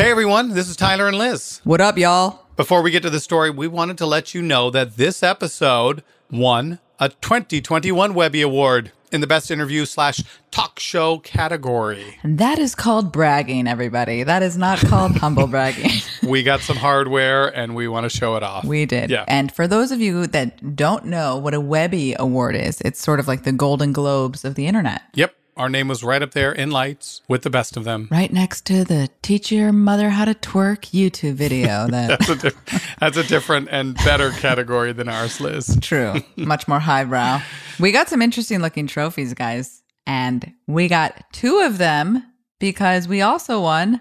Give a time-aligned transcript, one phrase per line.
[0.00, 1.60] Hey everyone, this is Tyler and Liz.
[1.62, 2.46] What up, y'all?
[2.56, 6.02] Before we get to the story, we wanted to let you know that this episode
[6.30, 12.16] won a 2021 Webby Award in the best interview slash talk show category.
[12.22, 14.22] And that is called bragging, everybody.
[14.22, 16.00] That is not called humble bragging.
[16.22, 18.64] We got some hardware and we want to show it off.
[18.64, 19.10] We did.
[19.10, 19.26] Yeah.
[19.28, 23.20] And for those of you that don't know what a Webby Award is, it's sort
[23.20, 25.02] of like the Golden Globes of the internet.
[25.12, 25.34] Yep.
[25.60, 28.08] Our name was right up there in lights with the best of them.
[28.10, 31.86] Right next to the Teach Your Mother How to Twerk YouTube video.
[31.90, 35.76] That That's a, di- that's a different and better category than ours, Liz.
[35.82, 36.14] true.
[36.36, 37.42] Much more highbrow.
[37.78, 39.82] We got some interesting looking trophies, guys.
[40.06, 42.24] And we got two of them
[42.58, 44.00] because we also won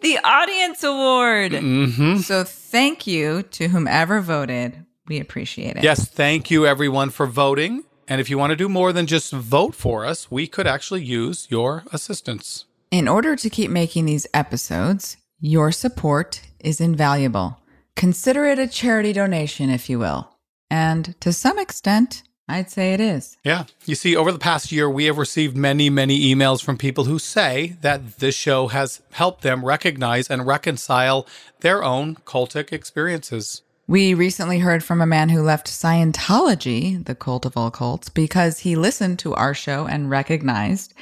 [0.00, 1.52] the Audience Award.
[1.52, 4.84] hmm So thank you to whomever voted.
[5.06, 5.84] We appreciate it.
[5.84, 7.84] Yes, thank you everyone for voting.
[8.10, 11.04] And if you want to do more than just vote for us, we could actually
[11.04, 12.64] use your assistance.
[12.90, 17.60] In order to keep making these episodes, your support is invaluable.
[17.94, 20.28] Consider it a charity donation, if you will.
[20.68, 23.36] And to some extent, I'd say it is.
[23.44, 23.66] Yeah.
[23.84, 27.20] You see, over the past year, we have received many, many emails from people who
[27.20, 31.28] say that this show has helped them recognize and reconcile
[31.60, 33.62] their own cultic experiences.
[33.90, 38.60] We recently heard from a man who left Scientology, the cult of all cults, because
[38.60, 40.94] he listened to our show and recognized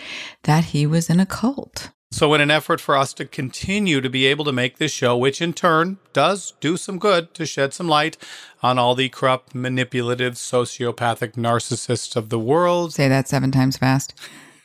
[0.45, 1.91] that he was in a cult.
[2.11, 5.19] So, in an effort for us to continue to be able to make this show,
[5.19, 8.17] which in turn does do some good to shed some light
[8.62, 14.14] on all the corrupt, manipulative, sociopathic narcissists of the world, Say that seven times fast.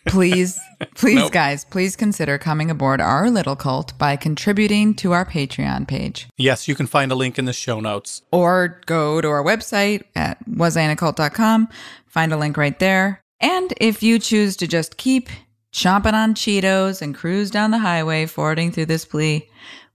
[0.05, 0.59] Please,
[0.95, 1.31] please, Nope.
[1.31, 6.27] guys, please consider coming aboard our little cult by contributing to our Patreon page.
[6.37, 8.21] yes, you can find a link in the show notes.
[8.31, 11.69] or go to our website at wasinacult.com,
[12.05, 13.21] find a link right there.
[13.39, 15.29] And if you choose to just keep
[15.73, 19.49] chomping on Cheetos and cruise down the highway forwarding through this plea,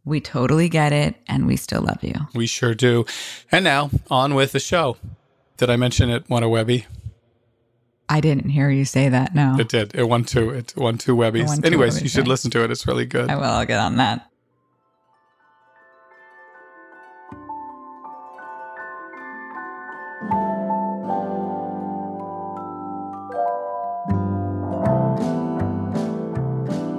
[0.04, 2.14] we totally get it and we still love you.
[2.34, 3.04] We sure do.
[3.52, 4.96] And now, on with the show.
[5.58, 6.86] Did I mention it won a Webby?
[8.08, 9.34] I didn't hear you say that.
[9.34, 9.56] No.
[9.58, 9.94] It did.
[9.94, 10.50] It won two.
[10.50, 11.46] It won two Webbies.
[11.46, 12.30] won two Anyways, Webbies, you should yeah.
[12.30, 12.70] listen to it.
[12.70, 13.28] It's really good.
[13.30, 13.44] I will.
[13.44, 14.28] I'll get on that.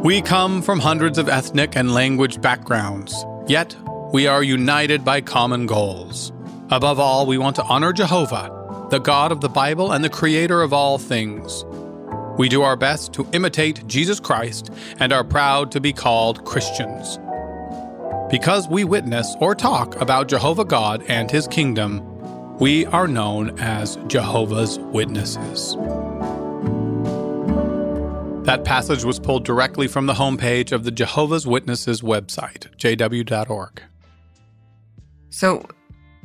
[0.03, 3.75] We come from hundreds of ethnic and language backgrounds, yet
[4.14, 6.31] we are united by common goals.
[6.72, 8.50] Above all, we want to honor Jehovah,
[8.90, 11.64] the God of the Bible and the creator of all things.
[12.40, 17.20] We do our best to imitate Jesus Christ and are proud to be called Christians.
[18.32, 22.02] Because we witness or talk about Jehovah God and his kingdom,
[22.58, 25.76] we are known as Jehovah's Witnesses.
[28.46, 33.84] That passage was pulled directly from the homepage of the Jehovah's Witnesses website, jw.org.
[35.30, 35.66] So,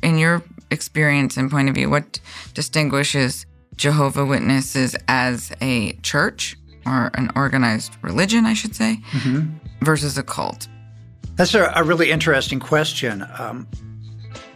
[0.03, 2.21] in your experience and point of view, what
[2.55, 8.99] distinguishes Jehovah Witnesses as a church or an organized religion, I should say,
[9.83, 10.69] versus a cult?
[11.37, 13.27] That's a, a really interesting question.
[13.39, 13.67] Um,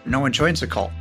[0.04, 0.92] no one joins a cult,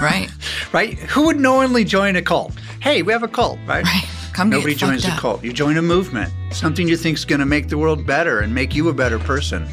[0.00, 0.30] Right?
[0.72, 0.98] right?
[0.98, 2.52] Who would knowingly join a cult?
[2.80, 3.84] Hey, we have a cult, right?
[3.84, 4.08] right.
[4.32, 5.42] Come Nobody joins a cult.
[5.44, 8.54] You join a movement, something you think is going to make the world better and
[8.54, 9.66] make you a better person.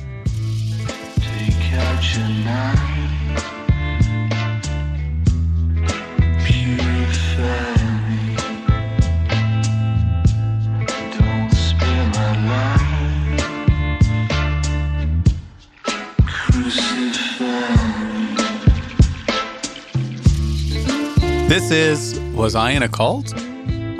[21.47, 23.33] This is Was I in a Cult?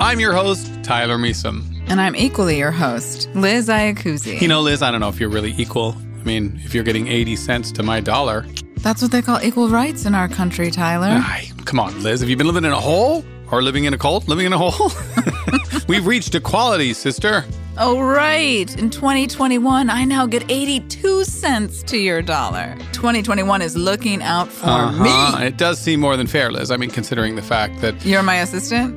[0.00, 1.64] I'm your host, Tyler Measom.
[1.88, 4.38] And I'm equally your host, Liz Ayakuzi.
[4.38, 5.96] You know, Liz, I don't know if you're really equal.
[6.20, 8.44] I mean, if you're getting 80 cents to my dollar.
[8.76, 11.08] That's what they call equal rights in our country, Tyler.
[11.08, 12.20] Ay, come on, Liz.
[12.20, 13.24] Have you been living in a hole?
[13.50, 14.28] Or living in a cult?
[14.28, 14.92] Living in a hole?
[15.88, 17.46] We've reached equality, sister.
[17.80, 18.76] Oh, right.
[18.76, 22.74] In 2021, I now get 82 cents to your dollar.
[22.92, 25.38] 2021 is looking out for Uh-huh.
[25.38, 25.46] me.
[25.46, 26.72] It does seem more than fair, Liz.
[26.72, 28.96] I mean, considering the fact that You're my assistant?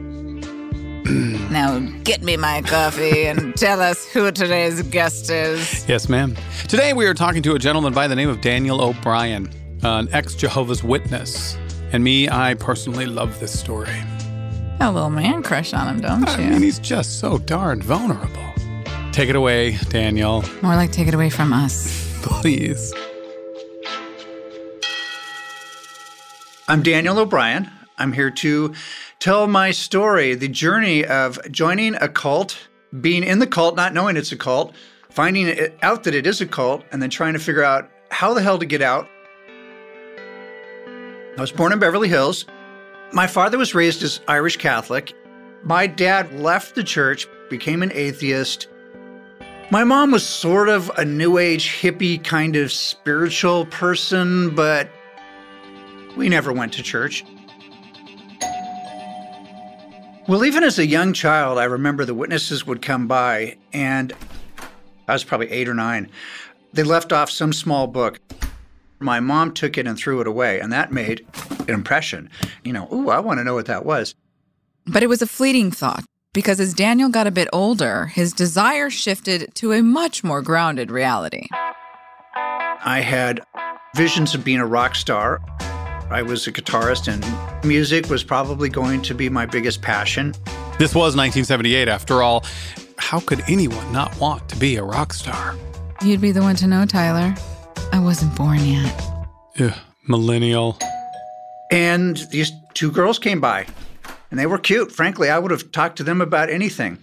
[1.52, 5.88] now get me my coffee and tell us who today's guest is.
[5.88, 6.36] Yes, ma'am.
[6.68, 9.48] Today we are talking to a gentleman by the name of Daniel O'Brien,
[9.84, 11.56] an ex Jehovah's Witness.
[11.92, 13.94] And me, I personally love this story.
[14.80, 16.50] Got a little man crush on him, don't I you?
[16.50, 18.42] mean, he's just so darn vulnerable.
[19.12, 22.10] Take it away, Daniel, More like take it away from us.
[22.24, 22.94] please.
[26.68, 27.70] I'm Daniel O'Brien.
[27.98, 28.74] I'm here to
[29.20, 32.70] tell my story, the journey of joining a cult,
[33.02, 34.74] being in the cult, not knowing it's a cult,
[35.10, 38.34] finding it out that it is a cult, and then trying to figure out how
[38.34, 39.08] the hell to get out.
[41.38, 42.46] I was born in Beverly Hills.
[43.12, 45.14] My father was raised as Irish Catholic.
[45.64, 48.68] My dad left the church, became an atheist.
[49.72, 54.90] My mom was sort of a new age hippie kind of spiritual person, but
[56.18, 57.24] we never went to church.
[60.28, 64.12] Well, even as a young child, I remember the witnesses would come by, and
[65.08, 66.12] I was probably eight or nine.
[66.74, 68.20] They left off some small book.
[69.00, 71.26] My mom took it and threw it away, and that made
[71.60, 72.30] an impression.
[72.66, 74.16] You know, ooh, I want to know what that was.
[74.86, 76.04] But it was a fleeting thought
[76.34, 80.90] because as Daniel got a bit older, his desire shifted to a much more grounded
[80.90, 81.48] reality.
[82.84, 83.42] I had
[83.96, 85.40] visions of being a rock star.
[86.10, 90.34] I was a guitarist, and music was probably going to be my biggest passion.
[90.78, 92.44] This was 1978, after all.
[92.98, 95.56] How could anyone not want to be a rock star?
[96.02, 97.36] You'd be the one to know, Tyler.
[97.94, 99.02] I wasn't born yet.
[99.60, 99.74] Ugh,
[100.08, 100.78] millennial.
[101.72, 103.66] And these two girls came by,
[104.32, 104.92] and they were cute.
[104.92, 106.98] Frankly, I would have talked to them about anything.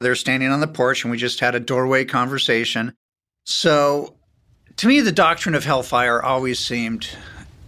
[0.00, 2.94] They're standing on the porch, and we just had a doorway conversation.
[3.44, 4.16] So,
[4.76, 7.08] to me, the doctrine of hellfire always seemed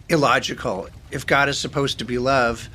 [0.09, 0.89] illogical.
[1.11, 2.69] If God is supposed to be love,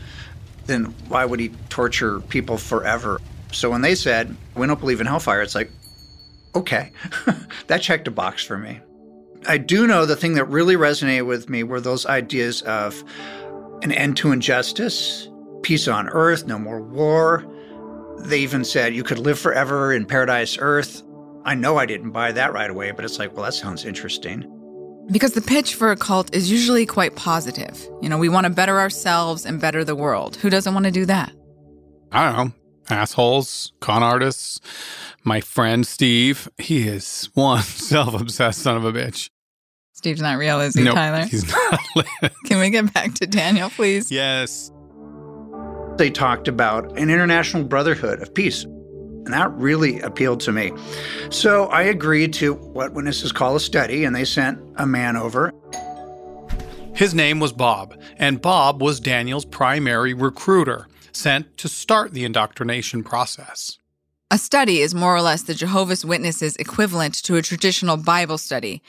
[0.68, 3.19] then why would he torture people forever?
[3.51, 5.71] So, when they said, We don't believe in hellfire, it's like,
[6.56, 6.91] okay,
[7.68, 8.79] that checked a box for me.
[9.47, 13.03] I do know the thing that really resonated with me were those ideas of
[13.81, 15.27] an end to injustice,
[15.63, 17.45] peace on earth, no more war.
[18.19, 21.03] They even said you could live forever in paradise earth.
[21.43, 24.45] I know I didn't buy that right away, but it's like, well, that sounds interesting.
[25.11, 27.87] Because the pitch for a cult is usually quite positive.
[28.01, 30.35] You know, we want to better ourselves and better the world.
[30.37, 31.31] Who doesn't want to do that?
[32.11, 32.53] I don't know.
[32.95, 34.59] Assholes, con artists.
[35.23, 39.29] My friend Steve, he is one self obsessed son of a bitch.
[39.93, 41.25] Steve's not real, is he, Nope, Tyler?
[41.25, 41.79] He's not.
[42.45, 44.11] Can we get back to Daniel, please?
[44.11, 44.71] yes.
[46.01, 48.63] They talked about an international brotherhood of peace.
[48.63, 50.71] And that really appealed to me.
[51.30, 55.53] So I agreed to what witnesses call a study, and they sent a man over.
[56.95, 63.04] His name was Bob, and Bob was Daniel's primary recruiter, sent to start the indoctrination
[63.04, 63.77] process.
[64.31, 68.81] A study is more or less the Jehovah's Witnesses' equivalent to a traditional Bible study,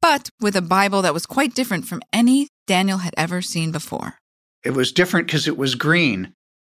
[0.00, 4.14] but with a Bible that was quite different from any Daniel had ever seen before.
[4.62, 6.32] It was different because it was green.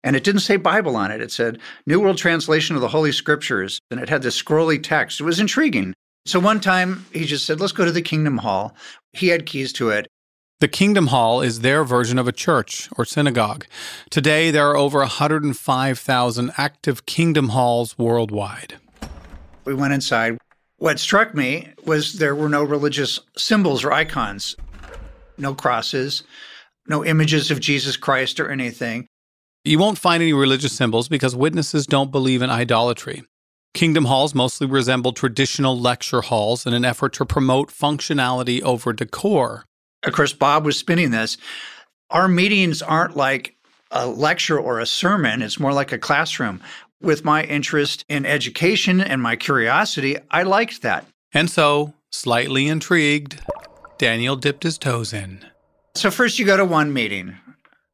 [0.06, 1.20] And it didn't say Bible on it.
[1.20, 3.82] It said New World Translation of the Holy Scriptures.
[3.90, 5.20] And it had this scrolly text.
[5.20, 5.94] It was intriguing.
[6.28, 8.76] So one time he just said, let's go to the Kingdom Hall.
[9.14, 10.08] He had keys to it.
[10.60, 13.66] The Kingdom Hall is their version of a church or synagogue.
[14.10, 18.76] Today, there are over 105,000 active Kingdom Halls worldwide.
[19.66, 20.38] We went inside.
[20.78, 24.56] What struck me was there were no religious symbols or icons,
[25.38, 26.24] no crosses,
[26.88, 29.08] no images of Jesus Christ or anything.
[29.68, 33.24] You won't find any religious symbols because witnesses don't believe in idolatry.
[33.74, 39.66] Kingdom halls mostly resemble traditional lecture halls in an effort to promote functionality over decor.
[40.04, 41.38] Of course, Bob was spinning this.
[42.12, 43.56] Our meetings aren't like
[43.90, 46.62] a lecture or a sermon, it's more like a classroom.
[47.02, 51.08] With my interest in education and my curiosity, I liked that.
[51.34, 53.42] And so, slightly intrigued,
[53.98, 55.44] Daniel dipped his toes in.
[55.96, 57.38] So, first you go to one meeting,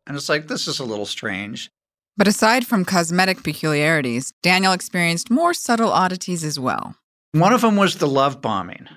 [0.08, 1.70] and it's like, this is a little strange.
[2.18, 6.96] But aside from cosmetic peculiarities, Daniel experienced more subtle oddities as well.
[7.34, 8.88] One of them was the love bombing.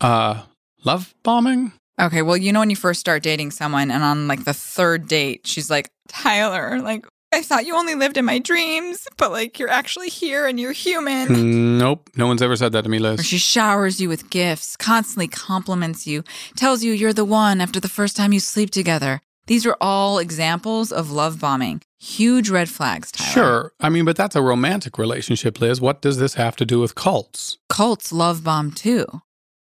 [0.00, 0.42] Uh,
[0.84, 1.72] love bombing?
[2.00, 5.08] Okay, well, you know when you first start dating someone and on like the third
[5.08, 9.58] date, she's like, Tyler, like, I thought you only lived in my dreams, but like
[9.58, 11.78] you're actually here and you're human.
[11.78, 13.26] Nope, no one's ever said that to me, Or Liz.
[13.26, 16.22] she showers you with gifts, constantly compliments you,
[16.54, 19.20] tells you you're the one after the first time you sleep together.
[19.46, 21.82] These are all examples of love bombing.
[22.00, 23.30] Huge red flags, Tyler.
[23.30, 25.80] Sure, I mean, but that's a romantic relationship, Liz.
[25.80, 27.58] What does this have to do with cults?
[27.68, 29.06] Cults love bomb too.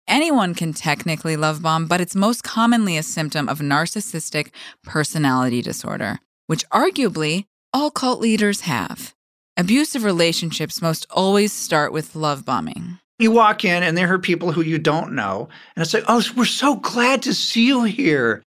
[0.07, 4.49] Anyone can technically love bomb, but it's most commonly a symptom of narcissistic
[4.83, 9.13] personality disorder, which arguably all cult leaders have.
[9.57, 12.99] Abusive relationships most always start with love bombing.
[13.17, 16.21] You walk in, and there are people who you don't know, and it's like, oh,
[16.35, 18.43] we're so glad to see you here.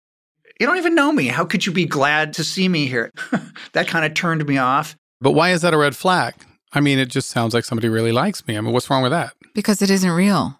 [0.59, 1.27] You don't even know me.
[1.27, 3.11] How could you be glad to see me here?
[3.73, 4.95] that kind of turned me off.
[5.19, 6.35] But why is that a red flag?
[6.73, 8.57] I mean, it just sounds like somebody really likes me.
[8.57, 9.33] I mean, what's wrong with that?
[9.53, 10.59] Because it isn't real.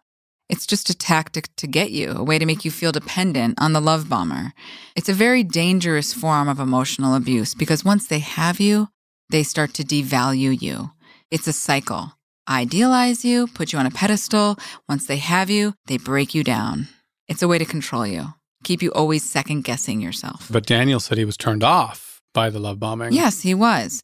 [0.49, 3.73] It's just a tactic to get you, a way to make you feel dependent on
[3.73, 4.53] the love bomber.
[4.95, 8.89] It's a very dangerous form of emotional abuse because once they have you,
[9.29, 10.91] they start to devalue you.
[11.31, 12.13] It's a cycle.
[12.47, 14.57] idealize you, put you on a pedestal.
[14.87, 16.89] Once they have you, they break you down.
[17.27, 18.33] It's a way to control you,
[18.63, 20.47] keep you always second guessing yourself.
[20.51, 23.13] But Daniel said he was turned off by the love bombing.
[23.13, 24.01] Yes, he was.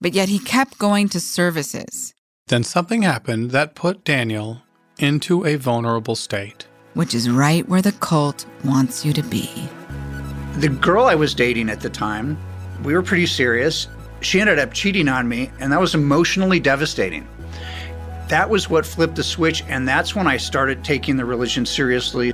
[0.00, 2.12] But yet he kept going to services,
[2.48, 4.62] Then something happened that put Daniel
[4.98, 6.66] into a vulnerable state.
[6.94, 9.50] which is right where the cult wants you to be.
[10.58, 12.38] The girl I was dating at the time,
[12.84, 13.88] we were pretty serious.
[14.20, 17.26] She ended up cheating on me, and that was emotionally devastating.
[18.28, 22.32] That was what flipped the switch, and that's when I started taking the religion seriously.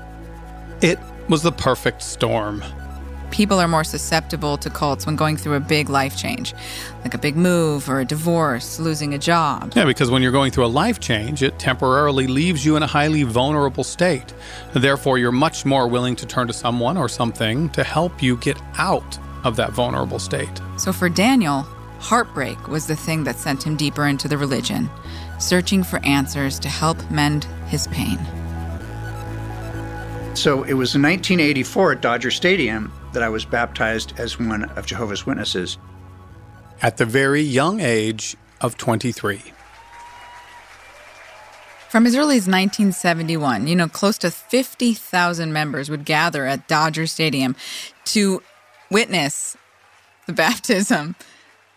[0.83, 0.99] It
[1.31, 2.63] was the perfect storm.
[3.31, 6.53] People are more susceptible to cults when going through a big life change,
[7.05, 9.73] like a big move or a divorce, losing a job.
[9.77, 12.89] Yeah, because when you're going through a life change, it temporarily leaves you in a
[12.89, 14.35] highly vulnerable state.
[14.73, 18.61] Therefore, you're much more willing to turn to someone or something to help you get
[18.77, 20.61] out of that vulnerable state.
[20.77, 21.63] So for Daniel,
[22.01, 24.91] heartbreak was the thing that sent him deeper into the religion,
[25.39, 28.19] searching for answers to help mend his pain.
[30.41, 34.87] So it was in 1984 at Dodger Stadium that I was baptized as one of
[34.87, 35.77] Jehovah's Witnesses.
[36.81, 39.43] At the very young age of 23.
[41.91, 47.07] From as early as 1971, you know, close to 50,000 members would gather at Dodger
[47.07, 47.55] Stadium
[48.07, 48.43] to
[48.91, 49.59] witness
[50.25, 51.17] the baptism.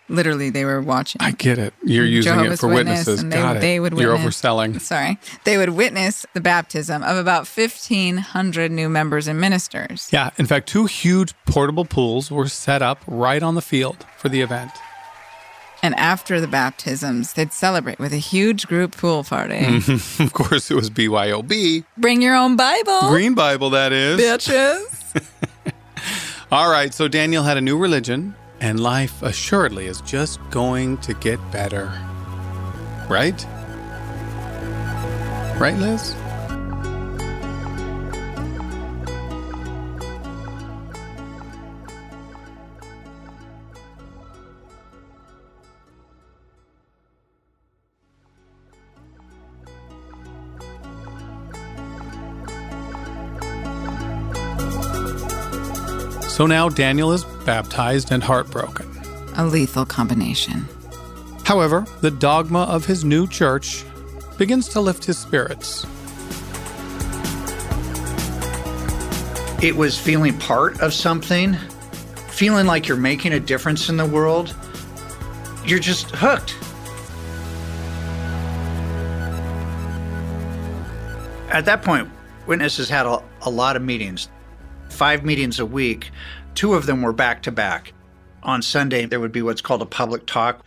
[0.10, 1.22] Literally, they were watching.
[1.22, 1.74] I get it.
[1.83, 3.22] You're using Jehovah's it for Witness, witnesses.
[3.24, 3.60] and they- Got it.
[3.62, 4.41] they would You're witness.
[4.41, 4.81] overselling.
[4.81, 5.17] Sorry.
[5.45, 10.10] They would witness the baptism of about 1,500 new members and ministers.
[10.12, 14.27] Yeah, in fact, two huge portable pools were set up right on the field for
[14.29, 14.72] the event.
[15.81, 19.65] And after the baptisms, they'd celebrate with a huge group pool party.
[20.19, 24.19] of course, it was BYOB, Bring your own Bible, Green Bible, that is.
[24.19, 24.81] bitches.
[26.51, 31.13] All right, so Daniel had a new religion, and life assuredly is just going to
[31.15, 31.91] get better.
[33.10, 33.46] Right?
[35.60, 36.15] Right, Liz?
[56.33, 58.89] So now Daniel is baptized and heartbroken.
[59.35, 60.67] a lethal combination.
[61.43, 63.85] However, the dogma of his new church
[64.39, 65.85] begins to lift his spirits.
[69.61, 71.53] It was feeling part of something,
[72.29, 74.55] feeling like you're making a difference in the world.
[75.67, 76.55] You're just hooked.
[81.51, 82.09] At that point,
[82.47, 84.29] witnesses had a, a lot of meetings,
[84.93, 86.12] five meetings a week.
[86.55, 87.93] Two of them were back to back.
[88.43, 90.63] On Sunday, there would be what's called a public talk.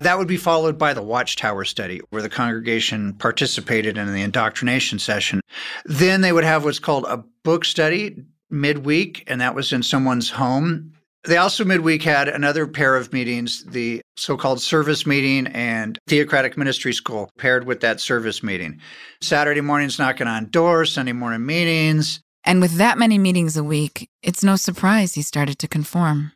[0.00, 4.98] That would be followed by the Watchtower study, where the congregation participated in the indoctrination
[4.98, 5.40] session.
[5.84, 10.30] Then they would have what's called a book study midweek, and that was in someone's
[10.30, 10.92] home.
[11.24, 16.58] They also midweek had another pair of meetings, the so called service meeting and theocratic
[16.58, 18.80] ministry school paired with that service meeting.
[19.22, 22.20] Saturday mornings knocking on doors, Sunday morning meetings.
[22.44, 26.32] And with that many meetings a week, it's no surprise he started to conform.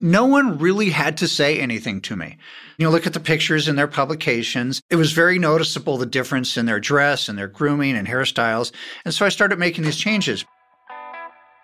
[0.00, 2.36] No one really had to say anything to me.
[2.78, 4.80] You know, look at the pictures in their publications.
[4.90, 8.70] It was very noticeable the difference in their dress and their grooming and hairstyles.
[9.04, 10.44] And so I started making these changes.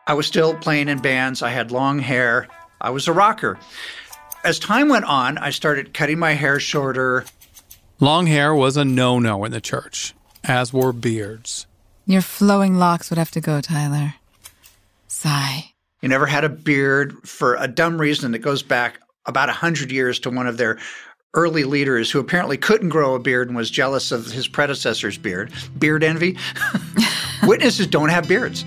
[0.07, 1.43] I was still playing in bands.
[1.43, 2.49] I had long hair.
[2.81, 3.59] I was a rocker.
[4.43, 7.27] As time went on, I started cutting my hair shorter.
[8.01, 11.67] Long hair was a no no in the church, as were beards.
[12.11, 14.15] Your flowing locks would have to go, Tyler.
[15.07, 15.67] Sigh.
[16.03, 19.93] You never had a beard for a dumb reason that goes back about a 100
[19.93, 20.77] years to one of their
[21.35, 25.53] early leaders who apparently couldn't grow a beard and was jealous of his predecessor's beard.
[25.79, 26.37] Beard envy.
[27.45, 28.65] Witnesses don't have beards.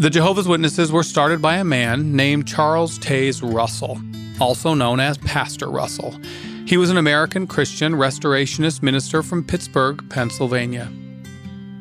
[0.00, 4.00] The Jehovah's Witnesses were started by a man named Charles Taze Russell,
[4.40, 6.18] also known as Pastor Russell.
[6.66, 10.90] He was an American Christian restorationist minister from Pittsburgh, Pennsylvania.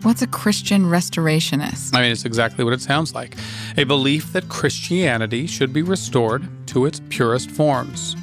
[0.04, 1.96] What's a Christian restorationist?
[1.96, 3.36] I mean, it's exactly what it sounds like
[3.78, 8.16] a belief that Christianity should be restored to its purest forms.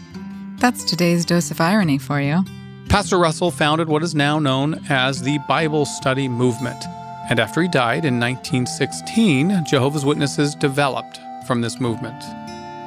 [0.58, 2.44] That's today's dose of irony for you.
[2.88, 6.82] Pastor Russell founded what is now known as the Bible Study Movement.
[7.28, 12.22] And after he died in 1916, Jehovah's Witnesses developed from this movement.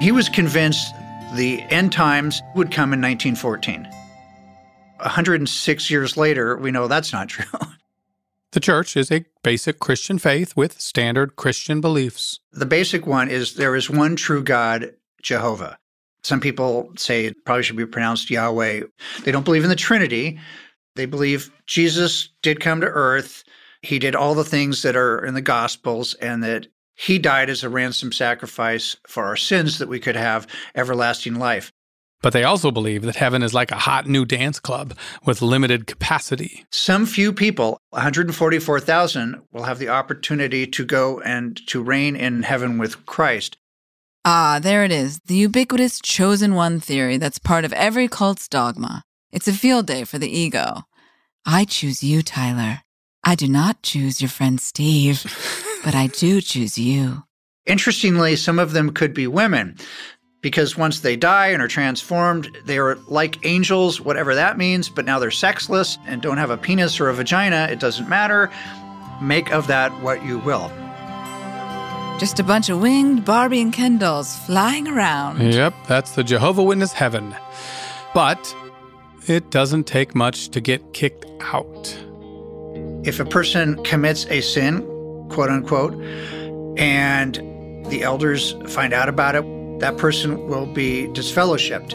[0.02, 0.94] He was convinced
[1.36, 3.84] the end times would come in 1914.
[5.02, 7.60] 106 years later, we know that's not true.
[8.52, 12.40] The church is a basic Christian faith with standard Christian beliefs.
[12.54, 15.78] The basic one is there is one true God, Jehovah.
[16.24, 18.84] Some people say it probably should be pronounced Yahweh.
[19.24, 20.40] They don't believe in the Trinity.
[20.96, 23.44] They believe Jesus did come to earth.
[23.82, 27.64] He did all the things that are in the Gospels and that he died as
[27.64, 31.72] a ransom sacrifice for our sins that we could have everlasting life.
[32.22, 35.86] But they also believe that heaven is like a hot new dance club with limited
[35.86, 36.66] capacity.
[36.72, 42.80] Some few people, 144,000, will have the opportunity to go and to reign in heaven
[42.80, 43.58] with Christ.
[44.26, 49.04] Ah, there it is, the ubiquitous chosen one theory that's part of every cult's dogma.
[49.32, 50.84] It's a field day for the ego.
[51.46, 52.82] I choose you, Tyler.
[53.24, 55.24] I do not choose your friend Steve,
[55.84, 57.24] but I do choose you.
[57.66, 59.78] Interestingly, some of them could be women
[60.42, 65.06] because once they die and are transformed, they are like angels, whatever that means, but
[65.06, 67.68] now they're sexless and don't have a penis or a vagina.
[67.72, 68.52] It doesn't matter.
[69.22, 70.72] Make of that what you will.
[72.20, 75.54] Just a bunch of winged Barbie and Ken dolls flying around.
[75.54, 77.36] Yep, that's the Jehovah Witness heaven.
[78.14, 78.56] But
[79.28, 81.96] it doesn't take much to get kicked out.
[83.04, 84.82] If a person commits a sin,
[85.30, 85.94] quote unquote,
[86.80, 87.36] and
[87.90, 89.44] the elders find out about it,
[89.80, 91.92] that person will be disfellowshipped.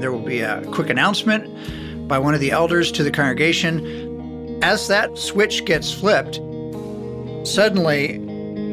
[0.00, 4.62] There will be a quick announcement by one of the elders to the congregation.
[4.62, 6.36] As that switch gets flipped,
[7.46, 8.18] suddenly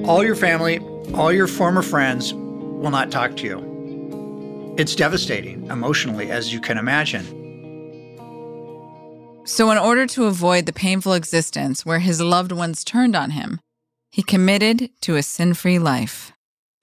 [0.05, 0.79] all your family,
[1.13, 4.75] all your former friends will not talk to you.
[4.77, 7.25] It's devastating emotionally, as you can imagine.
[9.45, 13.59] So, in order to avoid the painful existence where his loved ones turned on him,
[14.11, 16.31] he committed to a sin free life.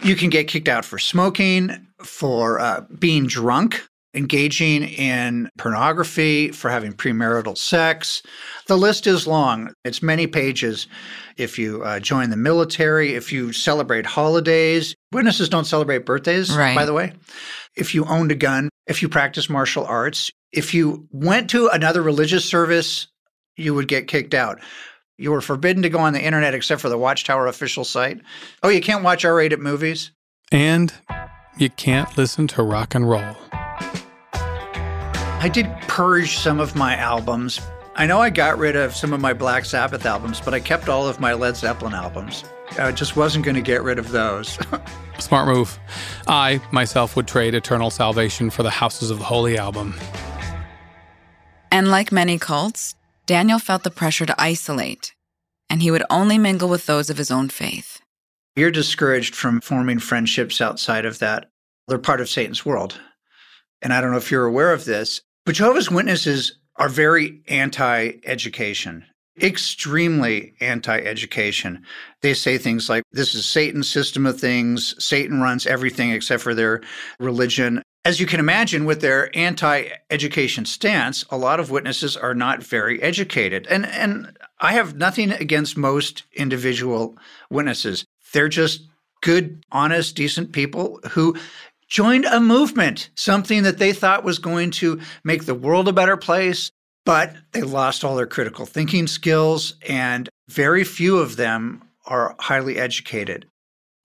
[0.03, 6.69] You can get kicked out for smoking, for uh, being drunk, engaging in pornography, for
[6.71, 8.23] having premarital sex.
[8.67, 10.89] The list is long, it's many pages.
[11.37, 16.75] If you uh, join the military, if you celebrate holidays, witnesses don't celebrate birthdays, Right.
[16.75, 17.13] by the way.
[17.77, 22.03] If you owned a gun, if you practice martial arts, if you went to another
[22.03, 23.07] religious service,
[23.57, 24.61] you would get kicked out.
[25.23, 28.21] You were forbidden to go on the internet except for the Watchtower official site.
[28.65, 30.11] Oh, you can't watch R rated movies?
[30.51, 30.93] And
[31.57, 33.37] you can't listen to rock and roll.
[34.33, 37.61] I did purge some of my albums.
[37.95, 40.89] I know I got rid of some of my Black Sabbath albums, but I kept
[40.89, 42.43] all of my Led Zeppelin albums.
[42.77, 44.59] I just wasn't going to get rid of those.
[45.21, 45.79] Smart move.
[46.27, 49.95] I, myself, would trade Eternal Salvation for the Houses of the Holy album.
[51.71, 52.97] And like many cults,
[53.33, 55.15] Daniel felt the pressure to isolate,
[55.71, 58.03] and he would only mingle with those of his own faith.
[58.57, 61.49] You're discouraged from forming friendships outside of that.
[61.89, 63.01] They're part of Satan's world.
[63.81, 68.13] And I don't know if you're aware of this, but Jehovah's Witnesses are very anti
[68.27, 69.07] education,
[69.41, 71.87] extremely anti education.
[72.21, 74.95] They say things like, this is Satan's system of things.
[75.03, 76.83] Satan runs everything except for their
[77.19, 77.83] religion.
[78.05, 82.63] As you can imagine, with their anti education stance, a lot of witnesses are not
[82.63, 83.67] very educated.
[83.69, 87.17] And, and I have nothing against most individual
[87.49, 88.05] witnesses.
[88.33, 88.89] They're just
[89.21, 91.37] good, honest, decent people who
[91.87, 96.17] joined a movement, something that they thought was going to make the world a better
[96.17, 96.73] place,
[97.05, 102.79] but they lost all their critical thinking skills, and very few of them are highly
[102.79, 103.47] educated.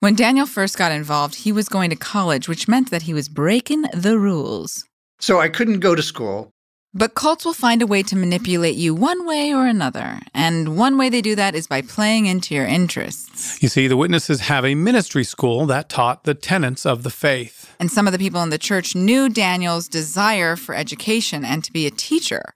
[0.00, 3.28] When Daniel first got involved, he was going to college, which meant that he was
[3.28, 4.84] breaking the rules.
[5.18, 6.52] So I couldn't go to school.
[6.94, 10.20] But cults will find a way to manipulate you one way or another.
[10.32, 13.60] And one way they do that is by playing into your interests.
[13.60, 17.74] You see, the witnesses have a ministry school that taught the tenets of the faith.
[17.80, 21.72] And some of the people in the church knew Daniel's desire for education and to
[21.72, 22.54] be a teacher.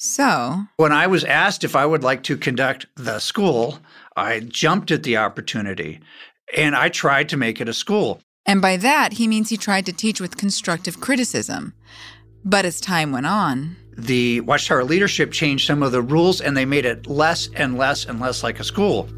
[0.00, 3.80] So, When I was asked if I would like to conduct the school,
[4.16, 5.98] I jumped at the opportunity
[6.56, 8.20] and I tried to make it a school.
[8.46, 11.74] and by that, he means he tried to teach with constructive criticism.
[12.44, 16.64] But as time went on, The Watchtower leadership changed some of the rules and they
[16.64, 19.08] made it less and less and less like a school.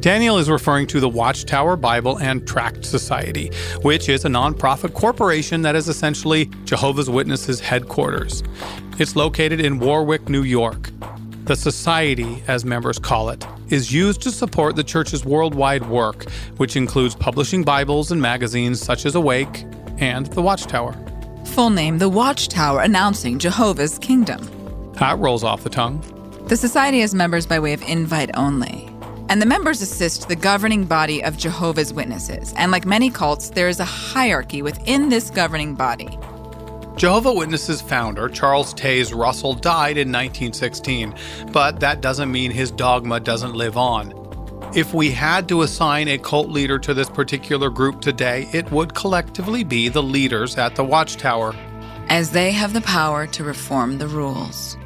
[0.00, 3.50] Daniel is referring to the Watchtower Bible and Tract Society,
[3.82, 8.42] which is a nonprofit corporation that is essentially Jehovah's Witnesses headquarters.
[8.98, 10.90] It's located in Warwick, New York.
[11.44, 16.76] The society, as members call it, is used to support the church's worldwide work, which
[16.76, 19.64] includes publishing Bibles and magazines such as Awake
[19.98, 20.94] and The Watchtower.
[21.46, 24.40] full name the Watchtower announcing Jehovah's Kingdom.
[24.94, 26.00] That rolls off the tongue.
[26.46, 28.88] The society has members by way of invite only.
[29.28, 32.54] And the members assist the governing body of Jehovah's Witnesses.
[32.56, 36.16] And like many cults, there is a hierarchy within this governing body.
[36.96, 41.14] Jehovah Witnesses founder Charles Taze Russell died in 1916,
[41.50, 44.12] but that doesn't mean his dogma doesn't live on.
[44.74, 48.94] If we had to assign a cult leader to this particular group today, it would
[48.94, 51.54] collectively be the leaders at the Watchtower.
[52.08, 54.76] As they have the power to reform the rules.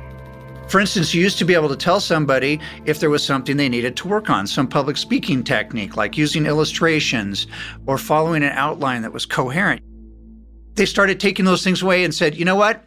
[0.69, 3.69] For instance, you used to be able to tell somebody if there was something they
[3.69, 7.47] needed to work on, some public speaking technique, like using illustrations
[7.87, 9.83] or following an outline that was coherent.
[10.77, 12.85] They started taking those things away and said, you know what?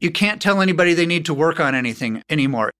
[0.00, 2.70] You can't tell anybody they need to work on anything anymore.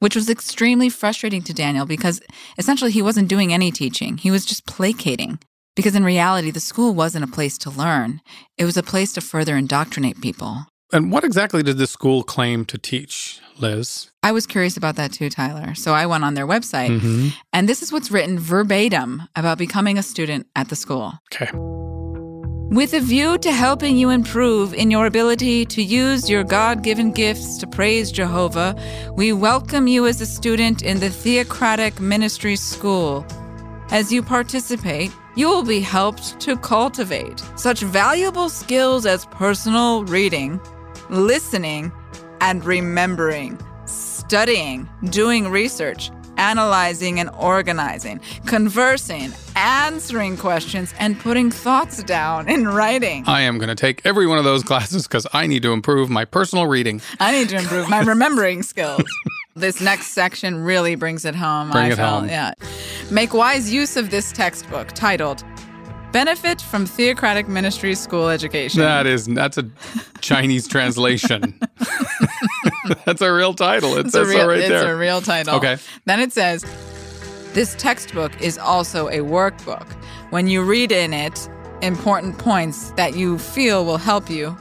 [0.00, 2.20] which was extremely frustrating to Daniel because
[2.56, 4.16] essentially he wasn't doing any teaching.
[4.16, 5.40] He was just placating.
[5.74, 8.20] Because in reality, the school wasn't a place to learn,
[8.56, 10.66] it was a place to further indoctrinate people.
[10.92, 14.10] And what exactly did the school claim to teach, Liz?
[14.22, 15.74] I was curious about that too, Tyler.
[15.74, 17.32] So I went on their website, Mhm.
[17.52, 21.14] and this is what's written verbatim about becoming a student at the school.
[21.34, 21.50] Okay.
[22.70, 27.12] With a view to helping you improve in your ability to use your God given
[27.12, 28.76] gifts to praise Jehovah,
[29.14, 33.24] we welcome you as a student in the Theocratic Ministry School.
[33.90, 40.60] As you participate, you will be helped to cultivate such valuable skills as personal reading,
[41.08, 41.90] listening,
[42.42, 52.48] and remembering, studying, doing research, analyzing and organizing, conversing, answering questions, and putting thoughts down
[52.48, 53.24] in writing.
[53.26, 56.08] I am going to take every one of those classes because I need to improve
[56.08, 57.02] my personal reading.
[57.20, 59.02] I need to improve my remembering skills.
[59.58, 61.72] This next section really brings it home.
[61.72, 62.28] Bring I it felt, home.
[62.28, 62.52] Yeah.
[63.10, 65.42] Make wise use of this textbook titled
[66.12, 68.80] Benefit from Theocratic Ministry School Education.
[68.80, 69.68] That is, that's a
[70.20, 71.58] Chinese translation.
[73.04, 73.96] that's a real title.
[73.98, 74.94] It It's says real, so right it's there.
[74.94, 75.56] a real title.
[75.56, 75.76] Okay.
[76.06, 76.64] Then it says,
[77.52, 79.86] this textbook is also a workbook.
[80.30, 81.48] When you read in it
[81.82, 84.56] important points that you feel will help you,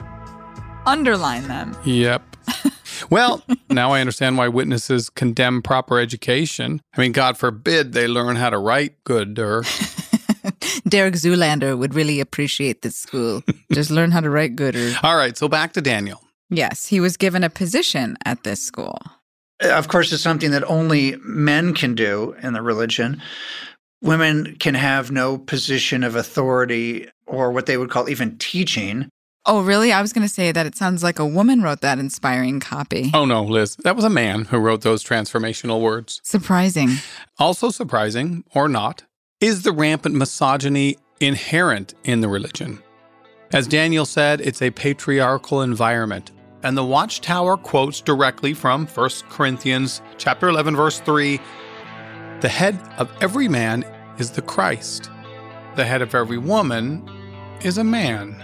[0.86, 1.76] underline them.
[1.86, 2.24] Yep.
[3.12, 6.82] Well, now I understand why witnesses condemn proper education.
[6.98, 9.62] I mean, God forbid they learn how to write good or
[10.88, 13.44] Derek Zoolander would really appreciate this school.
[13.72, 14.76] Just learn how to write good.
[14.76, 14.94] Or...
[15.04, 16.22] All right, so back to Daniel.
[16.50, 19.00] Yes, he was given a position at this school.
[19.62, 23.22] Of course, it's something that only men can do in the religion.
[24.02, 29.10] Women can have no position of authority or what they would call even teaching.
[29.50, 29.94] Oh, really?
[29.94, 33.10] I was going to say that it sounds like a woman wrote that inspiring copy.
[33.14, 36.20] Oh no, Liz, that was a man who wrote those transformational words.
[36.24, 36.90] Surprising.
[37.40, 39.04] Also surprising, or not,
[39.40, 42.82] is the rampant misogyny inherent in the religion.
[43.54, 46.32] As Daniel said, it's a patriarchal environment.
[46.64, 51.40] And the Watchtower quotes directly from 1 Corinthians chapter 11 verse 3,
[52.42, 53.86] "The head of every man
[54.18, 55.12] is the Christ.
[55.76, 57.08] The head of every woman
[57.62, 58.36] is a man."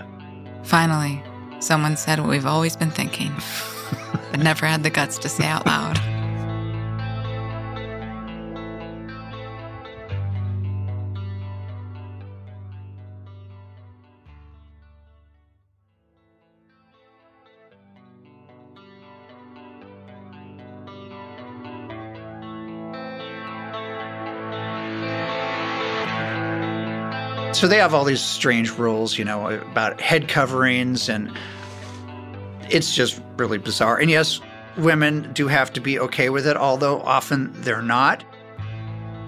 [0.64, 1.24] Finally,
[1.60, 3.34] someone said what we've always been thinking,
[4.32, 6.13] but never had the guts to say out loud.
[27.64, 31.32] So they have all these strange rules, you know, about head coverings, and
[32.70, 33.98] it's just really bizarre.
[33.98, 34.42] And yes,
[34.76, 38.26] women do have to be okay with it, although often they're not.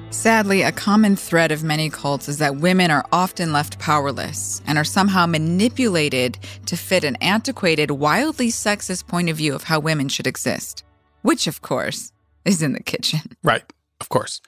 [0.10, 4.78] Sadly, a common thread of many cults is that women are often left powerless and
[4.78, 10.10] are somehow manipulated to fit an antiquated, wildly sexist point of view of how women
[10.10, 10.84] should exist,
[11.22, 12.12] which, of course,
[12.44, 13.22] is in the kitchen.
[13.44, 13.64] Right,
[14.02, 14.42] of course.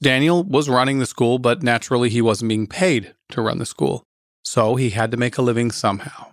[0.00, 4.02] Daniel was running the school, but naturally he wasn't being paid to run the school.
[4.42, 6.26] So he had to make a living somehow.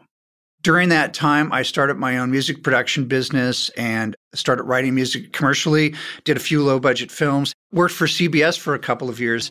[0.63, 5.95] During that time, I started my own music production business and started writing music commercially,
[6.23, 9.49] did a few low budget films, worked for CBS for a couple of years.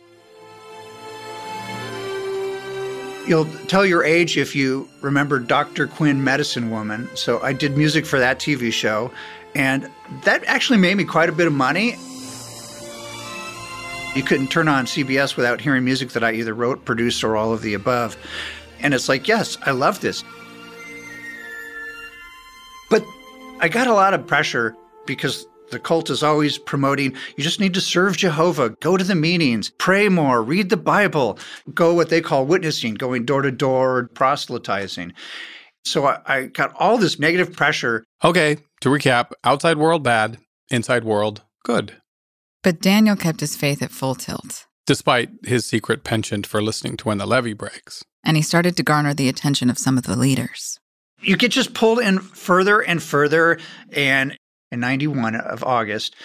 [3.27, 5.87] You'll tell your age if you remember Dr.
[5.87, 7.09] Quinn Medicine Woman.
[7.15, 9.11] So I did music for that TV show,
[9.53, 9.89] and
[10.23, 11.97] that actually made me quite a bit of money.
[14.13, 17.53] You couldn't turn on CBS without hearing music that I either wrote, produced, or all
[17.53, 18.17] of the above.
[18.81, 20.23] And it's like, yes, I love this.
[22.89, 23.05] But
[23.61, 27.73] I got a lot of pressure because the cult is always promoting you just need
[27.73, 31.39] to serve Jehovah, go to the meetings, pray more, read the Bible,
[31.73, 35.13] go what they call witnessing, going door to door, proselytizing.
[35.85, 38.03] So I, I got all this negative pressure.
[38.23, 40.37] Okay, to recap outside world bad,
[40.69, 42.00] inside world good,
[42.63, 47.05] But Daniel kept his faith at full tilt, despite his secret penchant for listening to
[47.07, 48.03] when the levee breaks.
[48.23, 50.79] and he started to garner the attention of some of the leaders.
[51.21, 53.59] You get just pulled in further and further.
[53.93, 54.37] And
[54.71, 56.15] in 91 of August,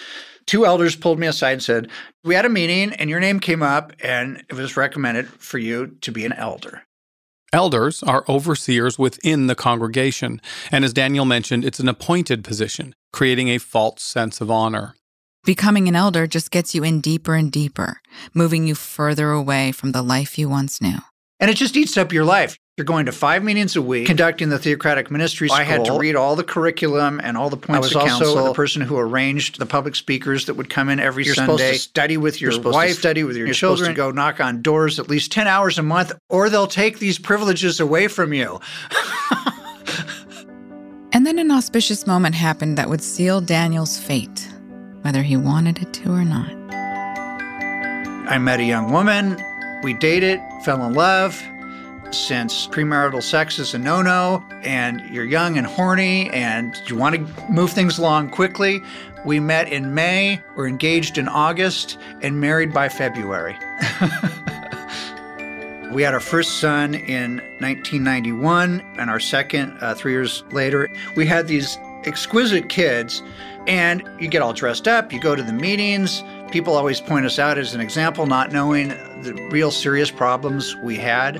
[0.45, 1.89] two elders pulled me aside and said,
[2.23, 5.97] We had a meeting and your name came up and it was recommended for you
[6.01, 6.83] to be an elder.
[7.53, 13.47] Elders are overseers within the congregation, and as Daniel mentioned, it's an appointed position, creating
[13.47, 14.95] a false sense of honor.
[15.47, 18.01] Becoming an elder just gets you in deeper and deeper,
[18.33, 20.97] moving you further away from the life you once knew.
[21.39, 22.57] And it just eats up your life.
[22.75, 25.57] You're going to five meetings a week, conducting the theocratic ministry school.
[25.57, 28.37] I had to read all the curriculum and all the points I was of counsel.
[28.37, 31.53] also the person who arranged the public speakers that would come in every You're Sunday.
[31.53, 34.99] supposed to study with your wife, study with your You're children, go knock on doors
[34.99, 38.59] at least 10 hours a month, or they'll take these privileges away from you.
[41.13, 44.46] and then an auspicious moment happened that would seal Daniel's fate,
[45.07, 46.51] whether he wanted it to or not.
[48.29, 49.41] I met a young woman.
[49.81, 51.41] We dated, fell in love
[52.11, 57.15] since premarital sex is a no no and you're young and horny and you want
[57.15, 58.81] to move things along quickly.
[59.23, 63.53] We met in May, were engaged in August, and married by February.
[65.93, 70.89] we had our first son in 1991 and our second uh, three years later.
[71.15, 73.21] We had these exquisite kids,
[73.67, 76.23] and you get all dressed up, you go to the meetings.
[76.51, 78.89] People always point us out as an example, not knowing
[79.23, 81.35] the real serious problems we had.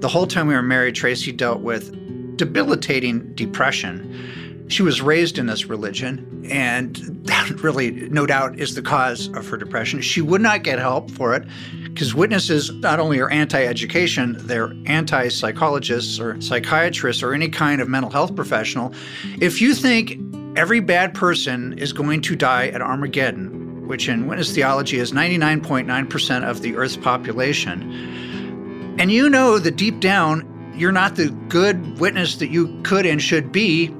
[0.00, 1.96] The whole time we were married, Tracy dealt with
[2.36, 4.39] debilitating depression.
[4.70, 9.48] She was raised in this religion, and that really, no doubt, is the cause of
[9.48, 10.00] her depression.
[10.00, 11.44] She would not get help for it
[11.82, 17.80] because witnesses not only are anti education, they're anti psychologists or psychiatrists or any kind
[17.80, 18.94] of mental health professional.
[19.40, 20.20] If you think
[20.56, 26.48] every bad person is going to die at Armageddon, which in witness theology is 99.9%
[26.48, 32.36] of the Earth's population, and you know that deep down, you're not the good witness
[32.36, 33.92] that you could and should be.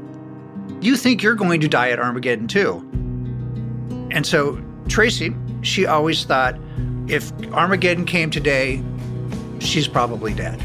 [0.80, 2.78] You think you're going to die at Armageddon too.
[4.10, 6.58] And so Tracy, she always thought
[7.06, 8.82] if Armageddon came today,
[9.58, 10.60] she's probably dead.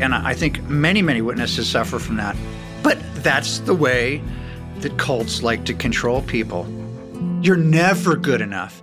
[0.00, 2.36] And I think many, many witnesses suffer from that.
[2.82, 4.22] But that's the way
[4.78, 6.66] that cults like to control people.
[7.42, 8.82] You're never good enough.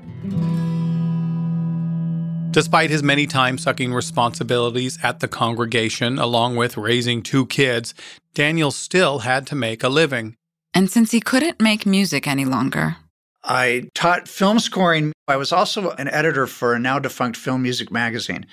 [2.57, 7.93] Despite his many time sucking responsibilities at the congregation, along with raising two kids,
[8.33, 10.35] Daniel still had to make a living.
[10.73, 12.97] And since he couldn't make music any longer,
[13.43, 15.13] I taught film scoring.
[15.27, 18.47] I was also an editor for a now defunct film music magazine.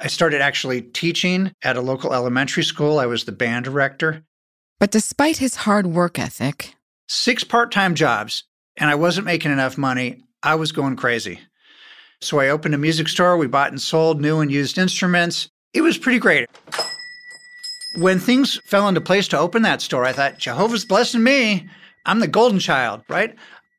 [0.00, 2.98] I started actually teaching at a local elementary school.
[2.98, 4.24] I was the band director.
[4.80, 6.74] But despite his hard work ethic,
[7.06, 8.42] six part time jobs,
[8.76, 11.38] and I wasn't making enough money, I was going crazy.
[12.24, 13.36] So I opened a music store.
[13.36, 15.48] We bought and sold new and used instruments.
[15.74, 16.48] It was pretty great.
[17.96, 21.68] When things fell into place to open that store, I thought, Jehovah's blessing me.
[22.06, 23.36] I'm the golden child, right?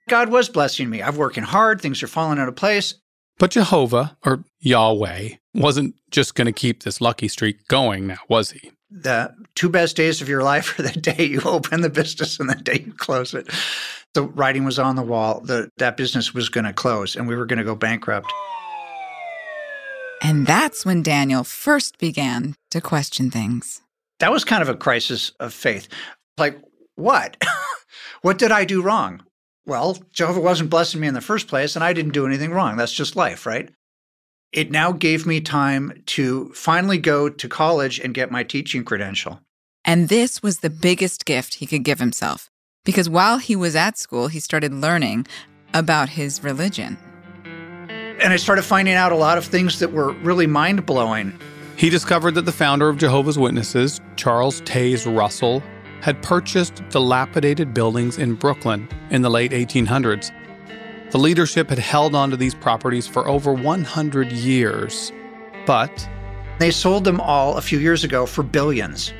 [0.07, 1.01] God was blessing me.
[1.01, 1.81] I'm working hard.
[1.81, 2.93] Things are falling into place.
[3.37, 8.51] But Jehovah, or Yahweh, wasn't just going to keep this lucky streak going now, was
[8.51, 8.71] he?
[8.91, 12.49] The two best days of your life are the day you open the business and
[12.49, 13.49] the day you close it
[14.15, 17.35] the writing was on the wall that that business was going to close and we
[17.35, 18.31] were going to go bankrupt.
[20.23, 23.81] And that's when Daniel first began to question things.
[24.19, 25.87] That was kind of a crisis of faith.
[26.37, 26.59] Like,
[26.95, 27.37] what?
[28.21, 29.21] what did I do wrong?
[29.67, 32.77] Well, Jehovah wasn't blessing me in the first place, and I didn't do anything wrong.
[32.77, 33.69] That's just life, right?
[34.51, 39.41] It now gave me time to finally go to college and get my teaching credential.
[39.83, 42.49] And this was the biggest gift he could give himself
[42.85, 45.27] because while he was at school, he started learning
[45.73, 46.97] about his religion.
[48.21, 51.37] And I started finding out a lot of things that were really mind blowing.
[51.75, 55.61] He discovered that the founder of Jehovah's Witnesses, Charles Taze Russell,
[56.01, 60.31] had purchased dilapidated buildings in Brooklyn in the late 1800s.
[61.11, 65.11] The leadership had held onto these properties for over 100 years,
[65.65, 66.09] but
[66.59, 69.13] they sold them all a few years ago for billions.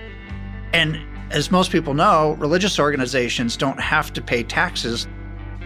[0.74, 1.00] And
[1.32, 5.08] as most people know, religious organizations don't have to pay taxes.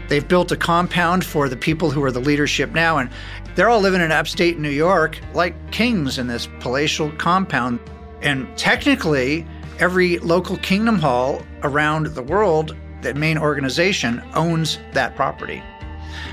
[0.08, 3.10] They've built a compound for the people who are the leadership now, and
[3.56, 7.80] they're all living in upstate New York like kings in this palatial compound.
[8.22, 9.48] And technically,
[9.80, 15.64] every local kingdom hall around the world, that main organization, owns that property.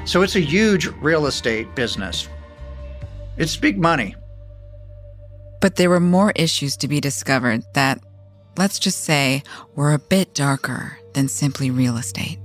[0.04, 2.28] So it's a huge real estate business.
[3.36, 4.14] It's big money.
[5.60, 8.00] But there were more issues to be discovered that
[8.56, 9.42] let's just say,
[9.74, 12.38] were a bit darker than simply real estate.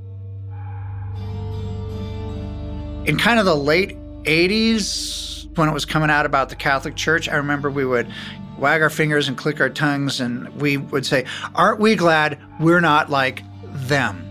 [3.05, 7.27] In kind of the late 80s, when it was coming out about the Catholic Church,
[7.27, 8.11] I remember we would
[8.57, 12.81] wag our fingers and click our tongues, and we would say, Aren't we glad we're
[12.81, 14.27] not like them?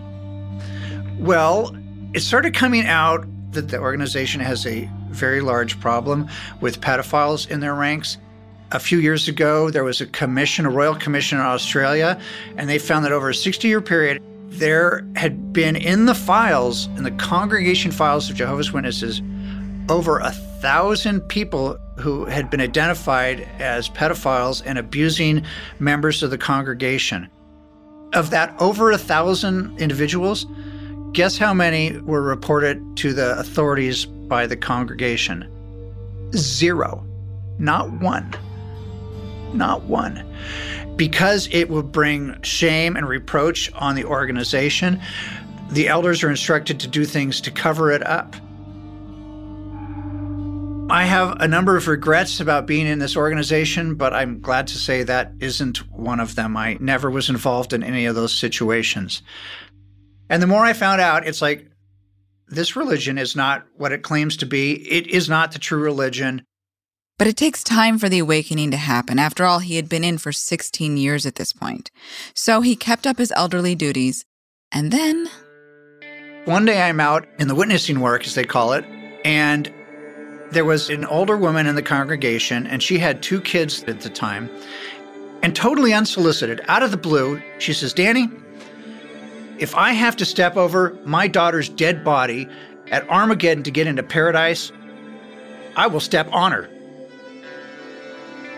[1.19, 1.77] Well,
[2.12, 6.29] it started coming out that the organization has a very large problem
[6.61, 8.18] with pedophiles in their ranks.
[8.73, 12.20] A few years ago, there was a commission, a royal commission in Australia,
[12.57, 16.87] and they found that over a 60 year period, there had been in the files,
[16.96, 19.23] in the congregation files of Jehovah's Witnesses,
[19.88, 25.44] over a thousand people who had been identified as pedophiles and abusing
[25.79, 27.29] members of the congregation.
[28.12, 30.46] Of that over a thousand individuals,
[31.12, 35.49] guess how many were reported to the authorities by the congregation?
[36.35, 37.05] Zero.
[37.59, 38.35] Not one.
[39.53, 40.25] Not one.
[40.96, 45.01] Because it would bring shame and reproach on the organization,
[45.70, 48.37] the elders are instructed to do things to cover it up.
[50.90, 54.79] I have a number of regrets about being in this organization, but I'm glad to
[54.79, 56.57] say that isn't one of them.
[56.57, 59.23] I never was involved in any of those situations.
[60.31, 61.66] And the more I found out, it's like
[62.47, 64.73] this religion is not what it claims to be.
[64.90, 66.43] It is not the true religion.
[67.19, 69.19] But it takes time for the awakening to happen.
[69.19, 71.90] After all, he had been in for 16 years at this point.
[72.33, 74.25] So he kept up his elderly duties.
[74.73, 75.29] And then.
[76.47, 78.85] One day I'm out in the witnessing work, as they call it,
[79.25, 79.71] and
[80.53, 84.09] there was an older woman in the congregation, and she had two kids at the
[84.09, 84.49] time.
[85.43, 88.31] And totally unsolicited, out of the blue, she says, Danny,
[89.61, 92.49] if I have to step over my daughter's dead body
[92.90, 94.73] at Armageddon to get into paradise,
[95.77, 96.68] I will step on her.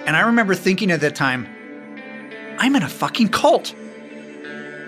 [0.06, 1.46] And I remember thinking at that time,
[2.58, 3.74] I'm in a fucking cult.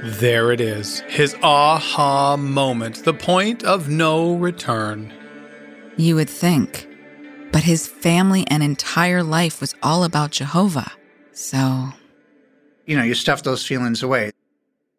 [0.03, 1.01] There it is.
[1.09, 5.13] His aha moment, the point of no return.
[5.97, 6.89] You would think.
[7.51, 10.93] But his family and entire life was all about Jehovah.
[11.33, 11.89] So.
[12.87, 14.31] You know, you stuff those feelings away.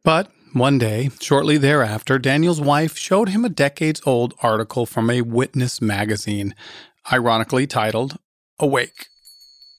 [0.04, 5.22] But one day, shortly thereafter, Daniel's wife showed him a decades old article from a
[5.22, 6.56] Witness magazine,
[7.12, 8.18] ironically titled
[8.58, 9.08] Awake.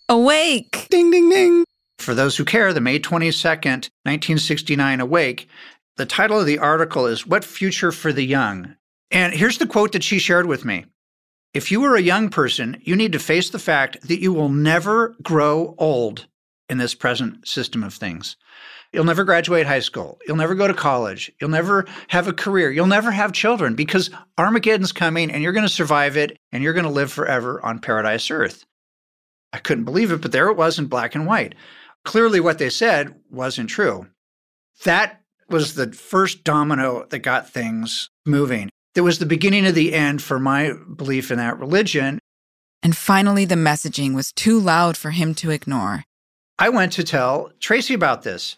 [0.08, 0.86] Awake!
[0.90, 1.64] Ding, ding, ding.
[1.98, 5.48] For those who care, the May 22nd, 1969 Awake,
[5.96, 8.76] the title of the article is What Future for the Young?
[9.10, 10.84] And here's the quote that she shared with me
[11.54, 14.50] If you are a young person, you need to face the fact that you will
[14.50, 16.26] never grow old
[16.68, 18.36] in this present system of things.
[18.92, 20.18] You'll never graduate high school.
[20.26, 21.30] You'll never go to college.
[21.40, 22.70] You'll never have a career.
[22.70, 26.72] You'll never have children because Armageddon's coming and you're going to survive it and you're
[26.72, 28.64] going to live forever on paradise earth.
[29.52, 31.54] I couldn't believe it, but there it was in black and white.
[32.04, 34.06] Clearly, what they said wasn't true.
[34.84, 38.68] That was the first domino that got things moving.
[38.94, 42.18] It was the beginning of the end for my belief in that religion.
[42.82, 46.04] And finally, the messaging was too loud for him to ignore.
[46.58, 48.56] I went to tell Tracy about this.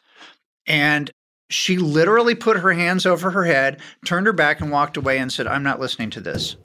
[0.69, 1.11] And
[1.51, 5.33] she literally put her hands over her head, turned her back, and walked away and
[5.33, 6.57] said, I'm not listening to this.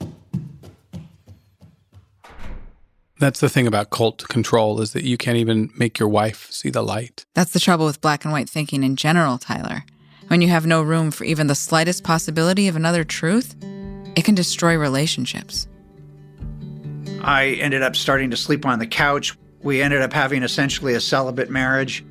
[3.18, 6.68] That's the thing about cult control is that you can't even make your wife see
[6.68, 7.24] the light.
[7.34, 9.84] That's the trouble with black and white thinking in general, Tyler.
[10.28, 13.54] When you have no room for even the slightest possibility of another truth,
[14.16, 15.66] it can destroy relationships.
[17.22, 19.34] I ended up starting to sleep on the couch.
[19.62, 22.04] We ended up having essentially a celibate marriage.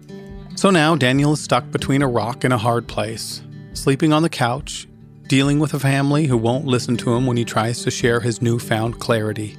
[0.55, 3.41] So now Daniel is stuck between a rock and a hard place,
[3.73, 4.87] sleeping on the couch,
[5.27, 8.41] dealing with a family who won't listen to him when he tries to share his
[8.41, 9.57] newfound clarity.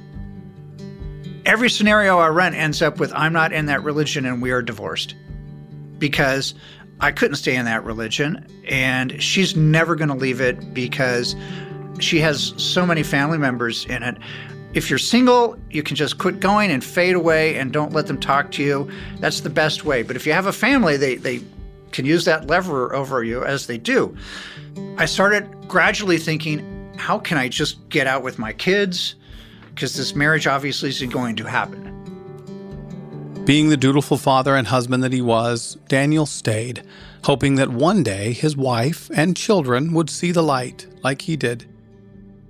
[1.45, 4.61] Every scenario I run ends up with I'm not in that religion and we are
[4.61, 5.15] divorced
[5.99, 6.55] because
[7.01, 11.35] I couldn't stay in that religion and she's never going to leave it because
[11.99, 14.17] she has so many family members in it.
[14.75, 18.19] If you're single, you can just quit going and fade away and don't let them
[18.19, 18.91] talk to you.
[19.19, 20.03] That's the best way.
[20.03, 21.39] But if you have a family, they, they
[21.93, 24.17] can use that lever over you as they do.
[24.97, 29.15] I started gradually thinking, how can I just get out with my kids?
[29.73, 31.93] Because this marriage obviously isn't going to happen.
[33.45, 36.83] Being the dutiful father and husband that he was, Daniel stayed,
[37.23, 41.65] hoping that one day his wife and children would see the light like he did.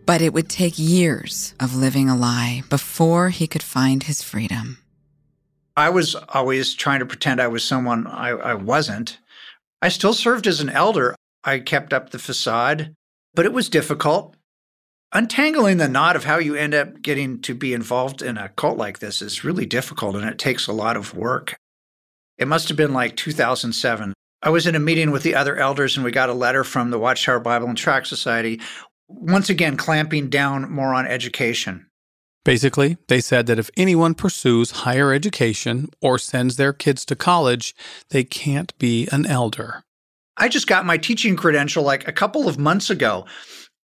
[0.06, 4.78] But it would take years of living a lie before he could find his freedom.
[5.76, 9.18] I was always trying to pretend I was someone I, I wasn't.
[9.82, 11.16] I still served as an elder.
[11.44, 12.94] I kept up the facade,
[13.34, 14.36] but it was difficult.
[15.12, 18.78] Untangling the knot of how you end up getting to be involved in a cult
[18.78, 21.56] like this is really difficult and it takes a lot of work.
[22.38, 24.14] It must have been like 2007.
[24.42, 26.90] I was in a meeting with the other elders and we got a letter from
[26.90, 28.60] the Watchtower Bible and Tract Society,
[29.08, 31.88] once again clamping down more on education.
[32.44, 37.76] Basically, they said that if anyone pursues higher education or sends their kids to college,
[38.10, 39.84] they can't be an elder.
[40.38, 43.26] I just got my teaching credential like a couple of months ago.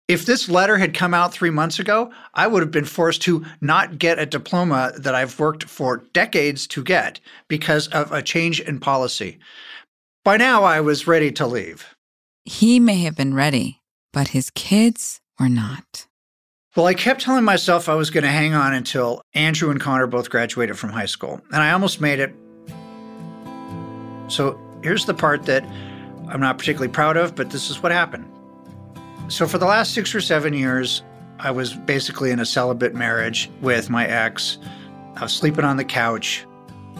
[0.08, 3.44] If this letter had come out three months ago, I would have been forced to
[3.60, 8.60] not get a diploma that I've worked for decades to get because of a change
[8.60, 9.38] in policy.
[10.24, 11.94] By now, I was ready to leave.
[12.44, 13.82] He may have been ready,
[14.16, 16.06] but his kids were not.
[16.74, 20.06] Well, I kept telling myself I was going to hang on until Andrew and Connor
[20.06, 22.34] both graduated from high school, and I almost made it.
[24.28, 25.64] So here's the part that
[26.28, 28.24] I'm not particularly proud of, but this is what happened.
[29.28, 31.02] So for the last six or seven years,
[31.38, 34.56] I was basically in a celibate marriage with my ex.
[35.16, 36.46] I was sleeping on the couch.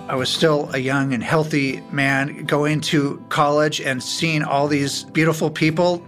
[0.08, 5.04] I was still a young and healthy man going to college and seeing all these
[5.04, 6.06] beautiful people.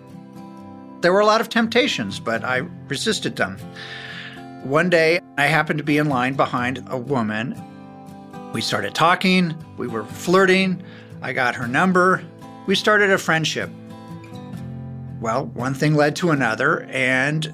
[1.01, 3.57] There were a lot of temptations, but I resisted them.
[4.65, 7.61] One day, I happened to be in line behind a woman.
[8.53, 10.83] We started talking, we were flirting.
[11.23, 12.25] I got her number.
[12.67, 13.71] We started a friendship.
[15.21, 17.53] Well, one thing led to another, and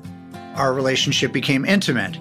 [0.54, 2.18] our relationship became intimate.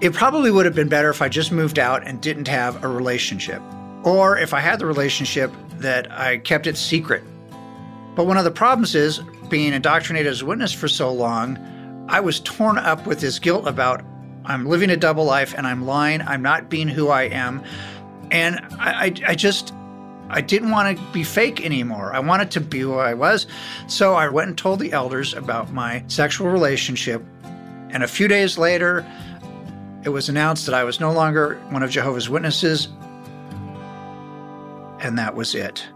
[0.00, 2.88] It probably would have been better if I just moved out and didn't have a
[2.88, 3.60] relationship,
[4.04, 7.22] or if I had the relationship that I kept it secret.
[8.14, 11.58] But one of the problems is being indoctrinated as a witness for so long,
[12.08, 14.04] I was torn up with this guilt about
[14.44, 17.62] I'm living a double life and I'm lying, I'm not being who I am.
[18.30, 19.74] And I, I, I just,
[20.30, 22.14] I didn't want to be fake anymore.
[22.14, 23.46] I wanted to be who I was.
[23.88, 27.22] So I went and told the elders about my sexual relationship.
[27.90, 29.06] And a few days later,
[30.04, 32.88] it was announced that I was no longer one of Jehovah's Witnesses.
[35.00, 35.86] And that was it.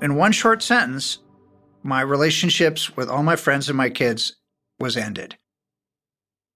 [0.00, 1.18] In one short sentence,
[1.82, 4.36] my relationships with all my friends and my kids
[4.78, 5.36] was ended.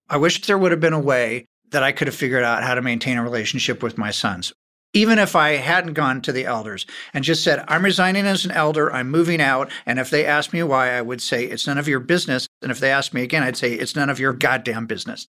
[0.08, 2.74] I wish there would have been a way that I could have figured out how
[2.74, 4.52] to maintain a relationship with my sons.
[4.94, 8.50] Even if I hadn't gone to the elders and just said, I'm resigning as an
[8.50, 9.70] elder, I'm moving out.
[9.86, 12.46] And if they asked me why, I would say, it's none of your business.
[12.60, 15.26] And if they asked me again, I'd say, it's none of your goddamn business.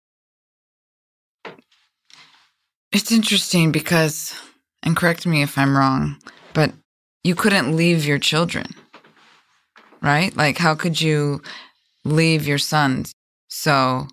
[2.91, 4.35] It's interesting because,
[4.83, 6.17] and correct me if I'm wrong,
[6.53, 6.71] but
[7.23, 8.67] you couldn't leave your children,
[10.01, 10.35] right?
[10.35, 11.41] Like, how could you
[12.03, 13.13] leave your sons?
[13.47, 14.07] So,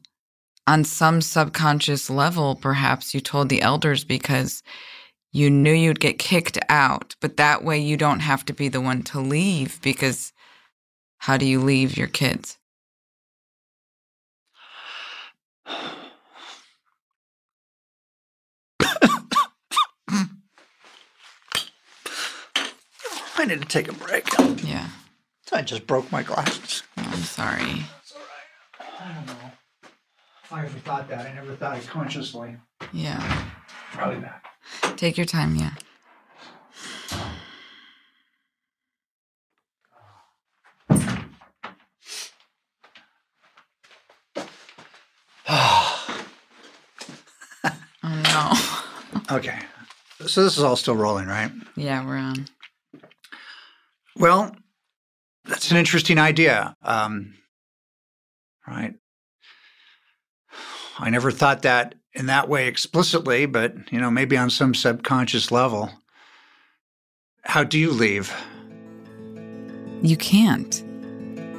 [0.67, 4.63] on some subconscious level, perhaps you told the elders because
[5.33, 8.81] you knew you'd get kicked out, but that way you don't have to be the
[8.81, 10.33] one to leave because
[11.19, 12.57] how do you leave your kids?
[23.37, 24.29] I need to take a break.
[24.63, 24.89] Yeah.
[25.55, 26.83] I just broke my glasses.
[26.99, 27.85] Oh, I'm sorry.
[28.03, 28.91] It's all right.
[29.01, 29.53] I don't know.
[30.51, 32.57] I ever thought that, I never thought it consciously.
[32.93, 33.47] Yeah.
[33.93, 34.45] Probably back.
[34.97, 35.55] Take your time.
[35.57, 35.71] Yeah.
[48.07, 48.21] Oh
[49.31, 49.35] no.
[49.37, 49.59] Okay.
[50.27, 51.51] So this is all still rolling, right?
[51.75, 52.47] yeah, we're on.
[54.17, 54.55] Well,
[55.65, 56.77] that's an interesting idea.
[56.83, 57.33] Um,
[58.69, 58.93] right.
[60.99, 65.51] I never thought that in that way explicitly, but you know, maybe on some subconscious
[65.51, 65.89] level.
[67.45, 68.31] How do you leave?
[70.03, 70.85] You can't.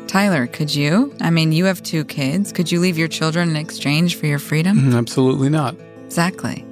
[0.07, 1.11] Tyler, could you?
[1.19, 2.51] I mean, you have two kids.
[2.51, 4.91] Could you leave your children in exchange for your freedom?
[4.91, 5.75] Mm, Absolutely not.
[6.05, 6.63] Exactly.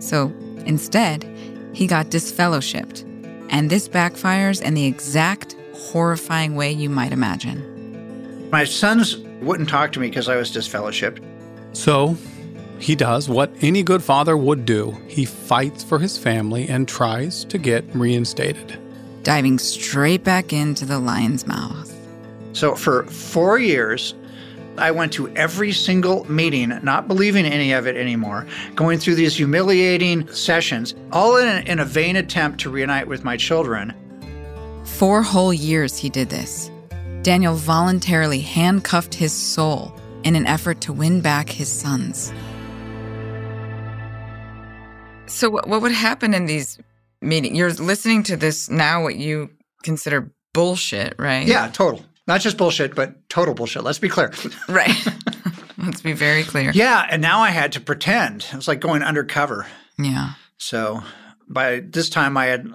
[0.00, 0.26] So
[0.66, 1.24] instead,
[1.72, 3.10] he got disfellowshipped.
[3.48, 8.48] And this backfires in the exact horrifying way you might imagine.
[8.50, 11.22] My sons wouldn't talk to me because I was disfellowshipped.
[11.72, 12.16] So,
[12.78, 17.44] he does what any good father would do he fights for his family and tries
[17.46, 18.78] to get reinstated.
[19.22, 21.90] Diving straight back into the lion's mouth.
[22.52, 24.14] So for four years,
[24.76, 29.36] I went to every single meeting, not believing any of it anymore, going through these
[29.36, 33.94] humiliating sessions, all in a, in a vain attempt to reunite with my children.
[34.94, 36.70] Four whole years he did this.
[37.22, 39.92] Daniel voluntarily handcuffed his soul
[40.22, 42.32] in an effort to win back his sons.
[45.26, 46.78] So, what what would happen in these
[47.20, 47.58] meetings?
[47.58, 49.50] You're listening to this now, what you
[49.82, 51.44] consider bullshit, right?
[51.44, 52.04] Yeah, total.
[52.28, 53.82] Not just bullshit, but total bullshit.
[53.82, 54.32] Let's be clear.
[54.68, 54.94] Right.
[55.76, 56.70] Let's be very clear.
[56.72, 58.46] yeah, and now I had to pretend.
[58.52, 59.66] It was like going undercover.
[59.98, 60.34] Yeah.
[60.56, 61.02] So
[61.48, 62.72] by this time, I had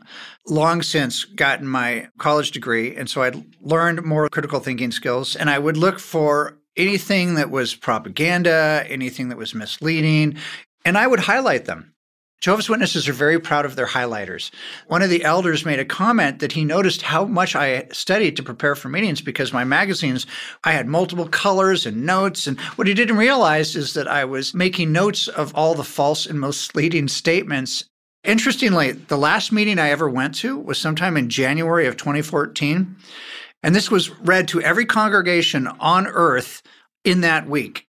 [0.47, 2.95] long since gotten my college degree.
[2.95, 5.35] And so I'd learned more critical thinking skills.
[5.35, 10.37] And I would look for anything that was propaganda, anything that was misleading,
[10.85, 11.93] and I would highlight them.
[12.41, 14.49] Jehovah's Witnesses are very proud of their highlighters.
[14.87, 18.43] One of the elders made a comment that he noticed how much I studied to
[18.43, 20.25] prepare for meetings because my magazines,
[20.63, 22.47] I had multiple colors and notes.
[22.47, 26.25] And what he didn't realize is that I was making notes of all the false
[26.25, 27.83] and misleading statements.
[28.23, 32.97] Interestingly, the last meeting I ever went to was sometime in January of 2014.
[33.63, 36.61] And this was read to every congregation on earth
[37.03, 37.87] in that week.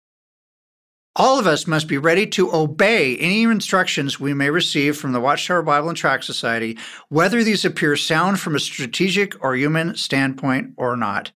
[1.16, 5.20] All of us must be ready to obey any instructions we may receive from the
[5.20, 6.78] Watchtower Bible and Tract Society,
[7.10, 11.32] whether these appear sound from a strategic or human standpoint or not.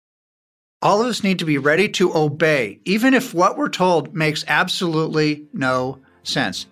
[0.80, 4.44] All of us need to be ready to obey, even if what we're told makes
[4.48, 6.66] absolutely no sense.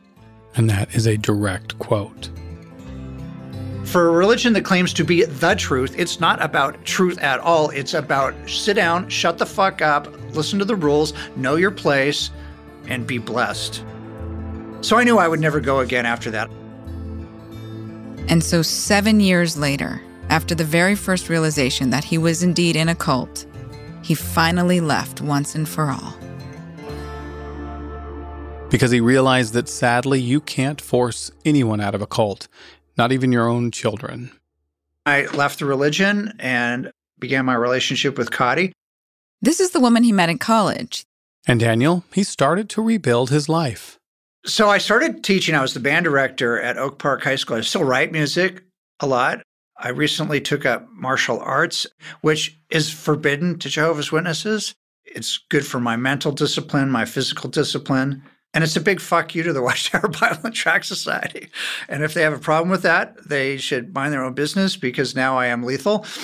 [0.57, 2.31] And that is a direct quote.
[3.85, 7.71] For a religion that claims to be the truth, it's not about truth at all.
[7.71, 12.31] It's about sit down, shut the fuck up, listen to the rules, know your place,
[12.89, 13.85] and be blessed.
[14.81, 16.51] So I knew I would never go again after that.
[18.29, 20.01] And so, seven years later,
[20.31, 23.47] after the very first realization that he was indeed in a cult,
[24.03, 26.15] he finally left once and for all.
[28.75, 32.49] Because he realized that sadly, you can't force anyone out of a cult,
[32.99, 34.33] not even your own children.
[35.07, 38.73] I left the religion and began my relationship with Cotty.
[39.41, 41.05] This is the woman he met in college.
[41.47, 43.97] And Daniel, he started to rebuild his life.
[44.45, 45.55] So I started teaching.
[45.55, 47.59] I was the band director at Oak Park High School.
[47.59, 48.65] I still write music
[48.99, 49.41] a lot.
[49.79, 51.87] I recently took up martial arts,
[52.23, 54.75] which is forbidden to Jehovah's Witnesses.
[55.05, 58.25] It's good for my mental discipline, my physical discipline.
[58.55, 61.51] And it's a big fuck you to the Watchtower Bible and Tract Society.
[61.89, 65.15] And if they have a problem with that, they should mind their own business because
[65.15, 66.07] now I am lethal.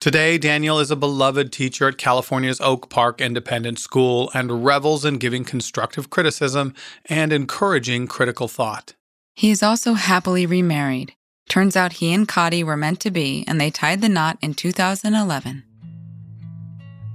[0.00, 5.16] Today, Daniel is a beloved teacher at California's Oak Park Independent School and revels in
[5.16, 6.74] giving constructive criticism
[7.06, 8.94] and encouraging critical thought.
[9.34, 11.14] He is also happily remarried.
[11.48, 14.52] Turns out he and Cotty were meant to be, and they tied the knot in
[14.52, 15.64] 2011.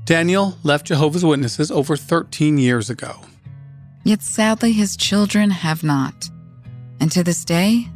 [0.10, 3.18] Daniel left Jehovah's Witnesses over 13 years ago.
[4.04, 6.32] Yet sadly, his children have not.
[7.00, 7.88] And to this day,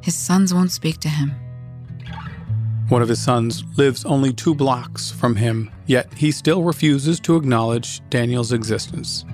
[0.00, 1.30] his sons won't speak to him.
[2.88, 7.36] One of his sons lives only two blocks from him, yet he still refuses to
[7.36, 9.24] acknowledge Daniel's existence.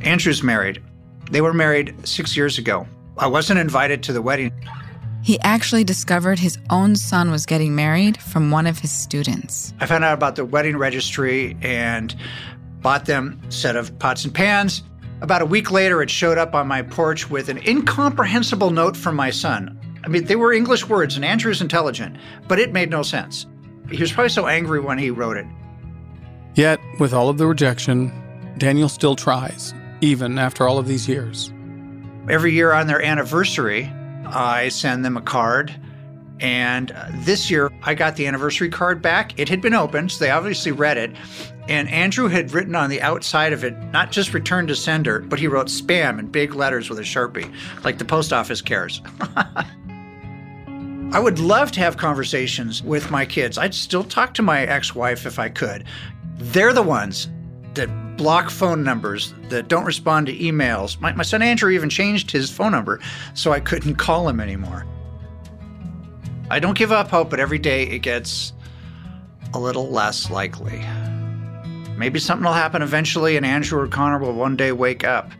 [0.00, 0.82] Andrew's married.
[1.30, 2.88] They were married six years ago.
[3.18, 4.50] I wasn't invited to the wedding.
[5.22, 9.74] He actually discovered his own son was getting married from one of his students.
[9.80, 12.14] I found out about the wedding registry and
[12.80, 14.82] bought them a set of pots and pans.
[15.20, 19.16] About a week later, it showed up on my porch with an incomprehensible note from
[19.16, 19.78] my son.
[20.04, 22.16] I mean, they were English words, and Andrew's intelligent,
[22.46, 23.46] but it made no sense.
[23.90, 25.46] He was probably so angry when he wrote it.
[26.54, 28.12] Yet, with all of the rejection,
[28.58, 31.52] Daniel still tries, even after all of these years.
[32.28, 33.92] Every year on their anniversary,
[34.26, 35.74] I send them a card.
[36.40, 39.38] And uh, this year, I got the anniversary card back.
[39.38, 41.16] It had been opened, so they obviously read it.
[41.68, 45.38] And Andrew had written on the outside of it, not just return to sender, but
[45.38, 47.52] he wrote spam in big letters with a Sharpie,
[47.84, 49.02] like the post office cares.
[51.10, 53.58] I would love to have conversations with my kids.
[53.58, 55.84] I'd still talk to my ex wife if I could.
[56.36, 57.28] They're the ones
[57.78, 61.00] that block phone numbers, that don't respond to emails.
[61.00, 63.00] My, my son Andrew even changed his phone number
[63.34, 64.84] so I couldn't call him anymore.
[66.50, 68.52] I don't give up hope, but every day it gets
[69.54, 70.84] a little less likely.
[71.96, 75.30] Maybe something will happen eventually, and Andrew or Connor will one day wake up.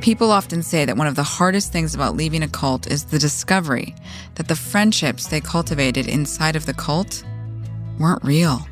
[0.00, 3.18] People often say that one of the hardest things about leaving a cult is the
[3.18, 3.94] discovery
[4.36, 7.24] that the friendships they cultivated inside of the cult
[7.98, 8.66] weren't real.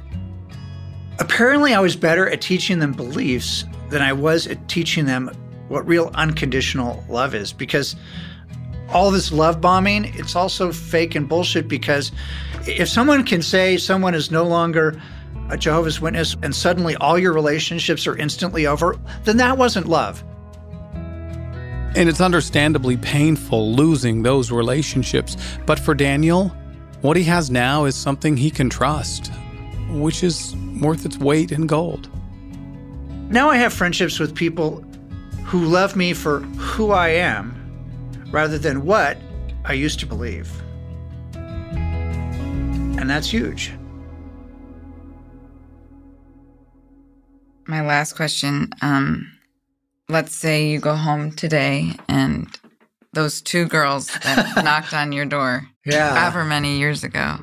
[1.19, 5.31] Apparently, I was better at teaching them beliefs than I was at teaching them
[5.69, 7.97] what real unconditional love is because
[8.91, 12.13] all this love bombing, it's also fake and bullshit because
[12.67, 15.01] if someone can say someone is no longer
[15.51, 20.23] a Jehovah's Witness and suddenly all your relationships are instantly over, then that wasn't love.
[21.97, 25.37] And it's understandably painful losing those relationships.
[25.65, 26.49] But for Daniel,
[27.01, 29.33] what he has now is something he can trust,
[29.91, 32.09] which is worth its weight in gold.
[33.31, 34.83] Now I have friendships with people
[35.45, 37.55] who love me for who I am
[38.31, 39.17] rather than what
[39.65, 40.51] I used to believe.
[41.35, 43.73] And that's huge.
[47.67, 49.31] My last question um,
[50.09, 52.47] let's say you go home today and
[53.13, 56.15] those two girls that knocked on your door Yeah.
[56.17, 57.39] however many years ago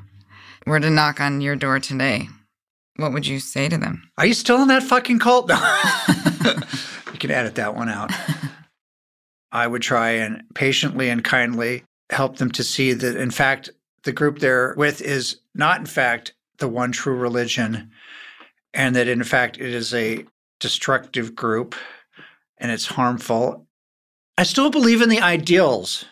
[0.65, 2.29] were to knock on your door today.
[2.97, 4.09] What would you say to them?
[4.17, 5.51] Are you still in that fucking cult?
[6.43, 6.53] No.
[7.13, 8.11] you can edit that one out.
[9.53, 13.69] I would try and patiently and kindly help them to see that, in fact,
[14.03, 17.91] the group they're with is not, in fact, the one true religion,
[18.73, 20.25] and that, in fact, it is a
[20.59, 21.75] destructive group
[22.57, 23.67] and it's harmful.
[24.37, 26.05] I still believe in the ideals.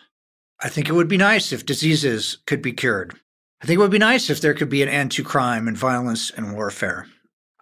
[0.60, 3.18] I think it would be nice if diseases could be cured.
[3.62, 5.76] I think it would be nice if there could be an end to crime and
[5.76, 7.06] violence and warfare.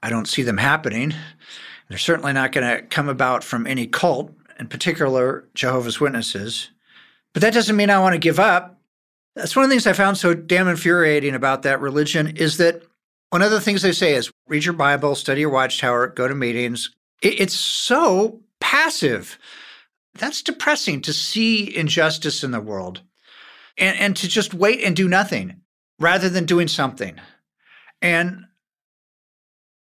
[0.03, 1.13] I don't see them happening.
[1.89, 6.71] They're certainly not going to come about from any cult, in particular Jehovah's Witnesses.
[7.35, 8.81] But that doesn't mean I want to give up.
[9.37, 12.83] That's one of the things I found so damn infuriating about that religion is that
[13.29, 16.35] one of the things they say is read your Bible, study your watchtower, go to
[16.35, 16.91] meetings.
[17.23, 19.39] It's so passive.
[20.15, 23.03] That's depressing to see injustice in the world
[23.77, 25.61] and, and to just wait and do nothing
[26.01, 27.21] rather than doing something.
[28.03, 28.47] And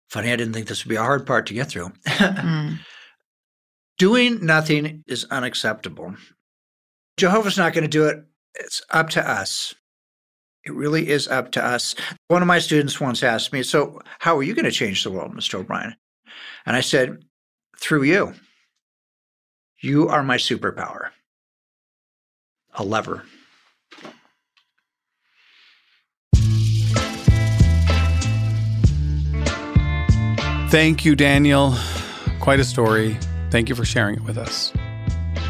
[0.09, 1.91] funny, I didn't think this would be a hard part to get through.
[2.07, 2.80] Mm.
[3.97, 6.15] doing nothing is unacceptable.
[7.18, 8.24] Jehovah's not going to do it.
[8.55, 9.76] It's up to us.
[10.65, 11.95] It really is up to us.
[12.28, 15.11] One of my students once asked me, So, how are you going to change the
[15.11, 15.55] world, Mr.
[15.55, 15.95] O'Brien?
[16.65, 17.24] And I said,
[17.80, 18.34] Through you.
[19.80, 21.09] You are my superpower,
[22.74, 23.24] a lever.
[30.70, 31.76] Thank you, Daniel.
[32.39, 33.18] Quite a story.
[33.51, 34.74] Thank you for sharing it with us.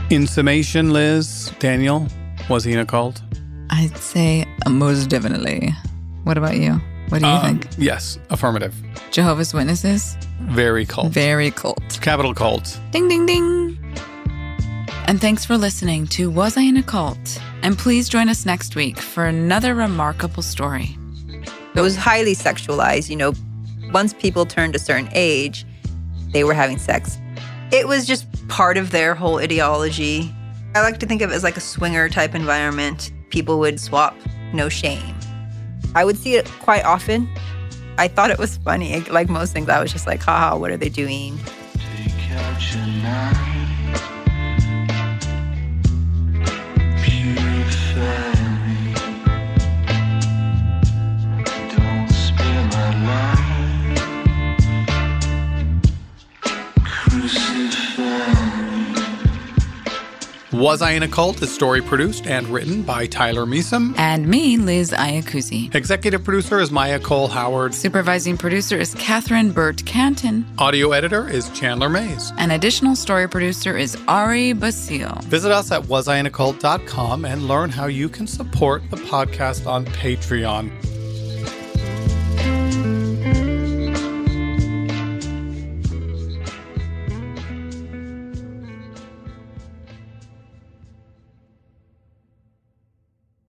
[0.09, 2.07] In summation, Liz, Daniel,
[2.49, 3.21] was he in a cult?
[3.71, 5.73] I'd say uh, most definitely.
[6.23, 6.73] What about you?
[7.09, 7.67] What do you Um, think?
[7.77, 8.75] Yes, affirmative.
[9.11, 10.17] Jehovah's Witnesses?
[10.41, 11.11] Very cult.
[11.11, 11.99] Very cult.
[12.01, 12.79] Capital cult.
[12.91, 13.77] Ding, ding, ding.
[15.07, 17.41] And thanks for listening to Was I in a Cult?
[17.63, 20.97] And please join us next week for another remarkable story.
[21.75, 23.09] It was highly sexualized.
[23.09, 23.33] You know,
[23.93, 25.65] once people turned a certain age,
[26.31, 27.17] they were having sex.
[27.71, 30.33] It was just part of their whole ideology.
[30.75, 33.11] I like to think of it as like a swinger type environment.
[33.29, 34.15] People would swap,
[34.53, 35.15] no shame.
[35.95, 37.27] I would see it quite often.
[37.97, 39.01] I thought it was funny.
[39.01, 41.39] Like most things, I was just like, haha, what are they doing?
[60.57, 63.93] Was I in a Cult is story produced and written by Tyler Measom.
[63.95, 65.75] And me, Liz Ayakuzi.
[65.75, 67.75] Executive producer is Maya Cole Howard.
[67.75, 70.47] Supervising producer is Catherine Burt Canton.
[70.57, 72.33] Audio editor is Chandler Mays.
[72.39, 75.19] And additional story producer is Ari Basile.
[75.25, 80.71] Visit us at wasiinacult.com and learn how you can support the podcast on Patreon.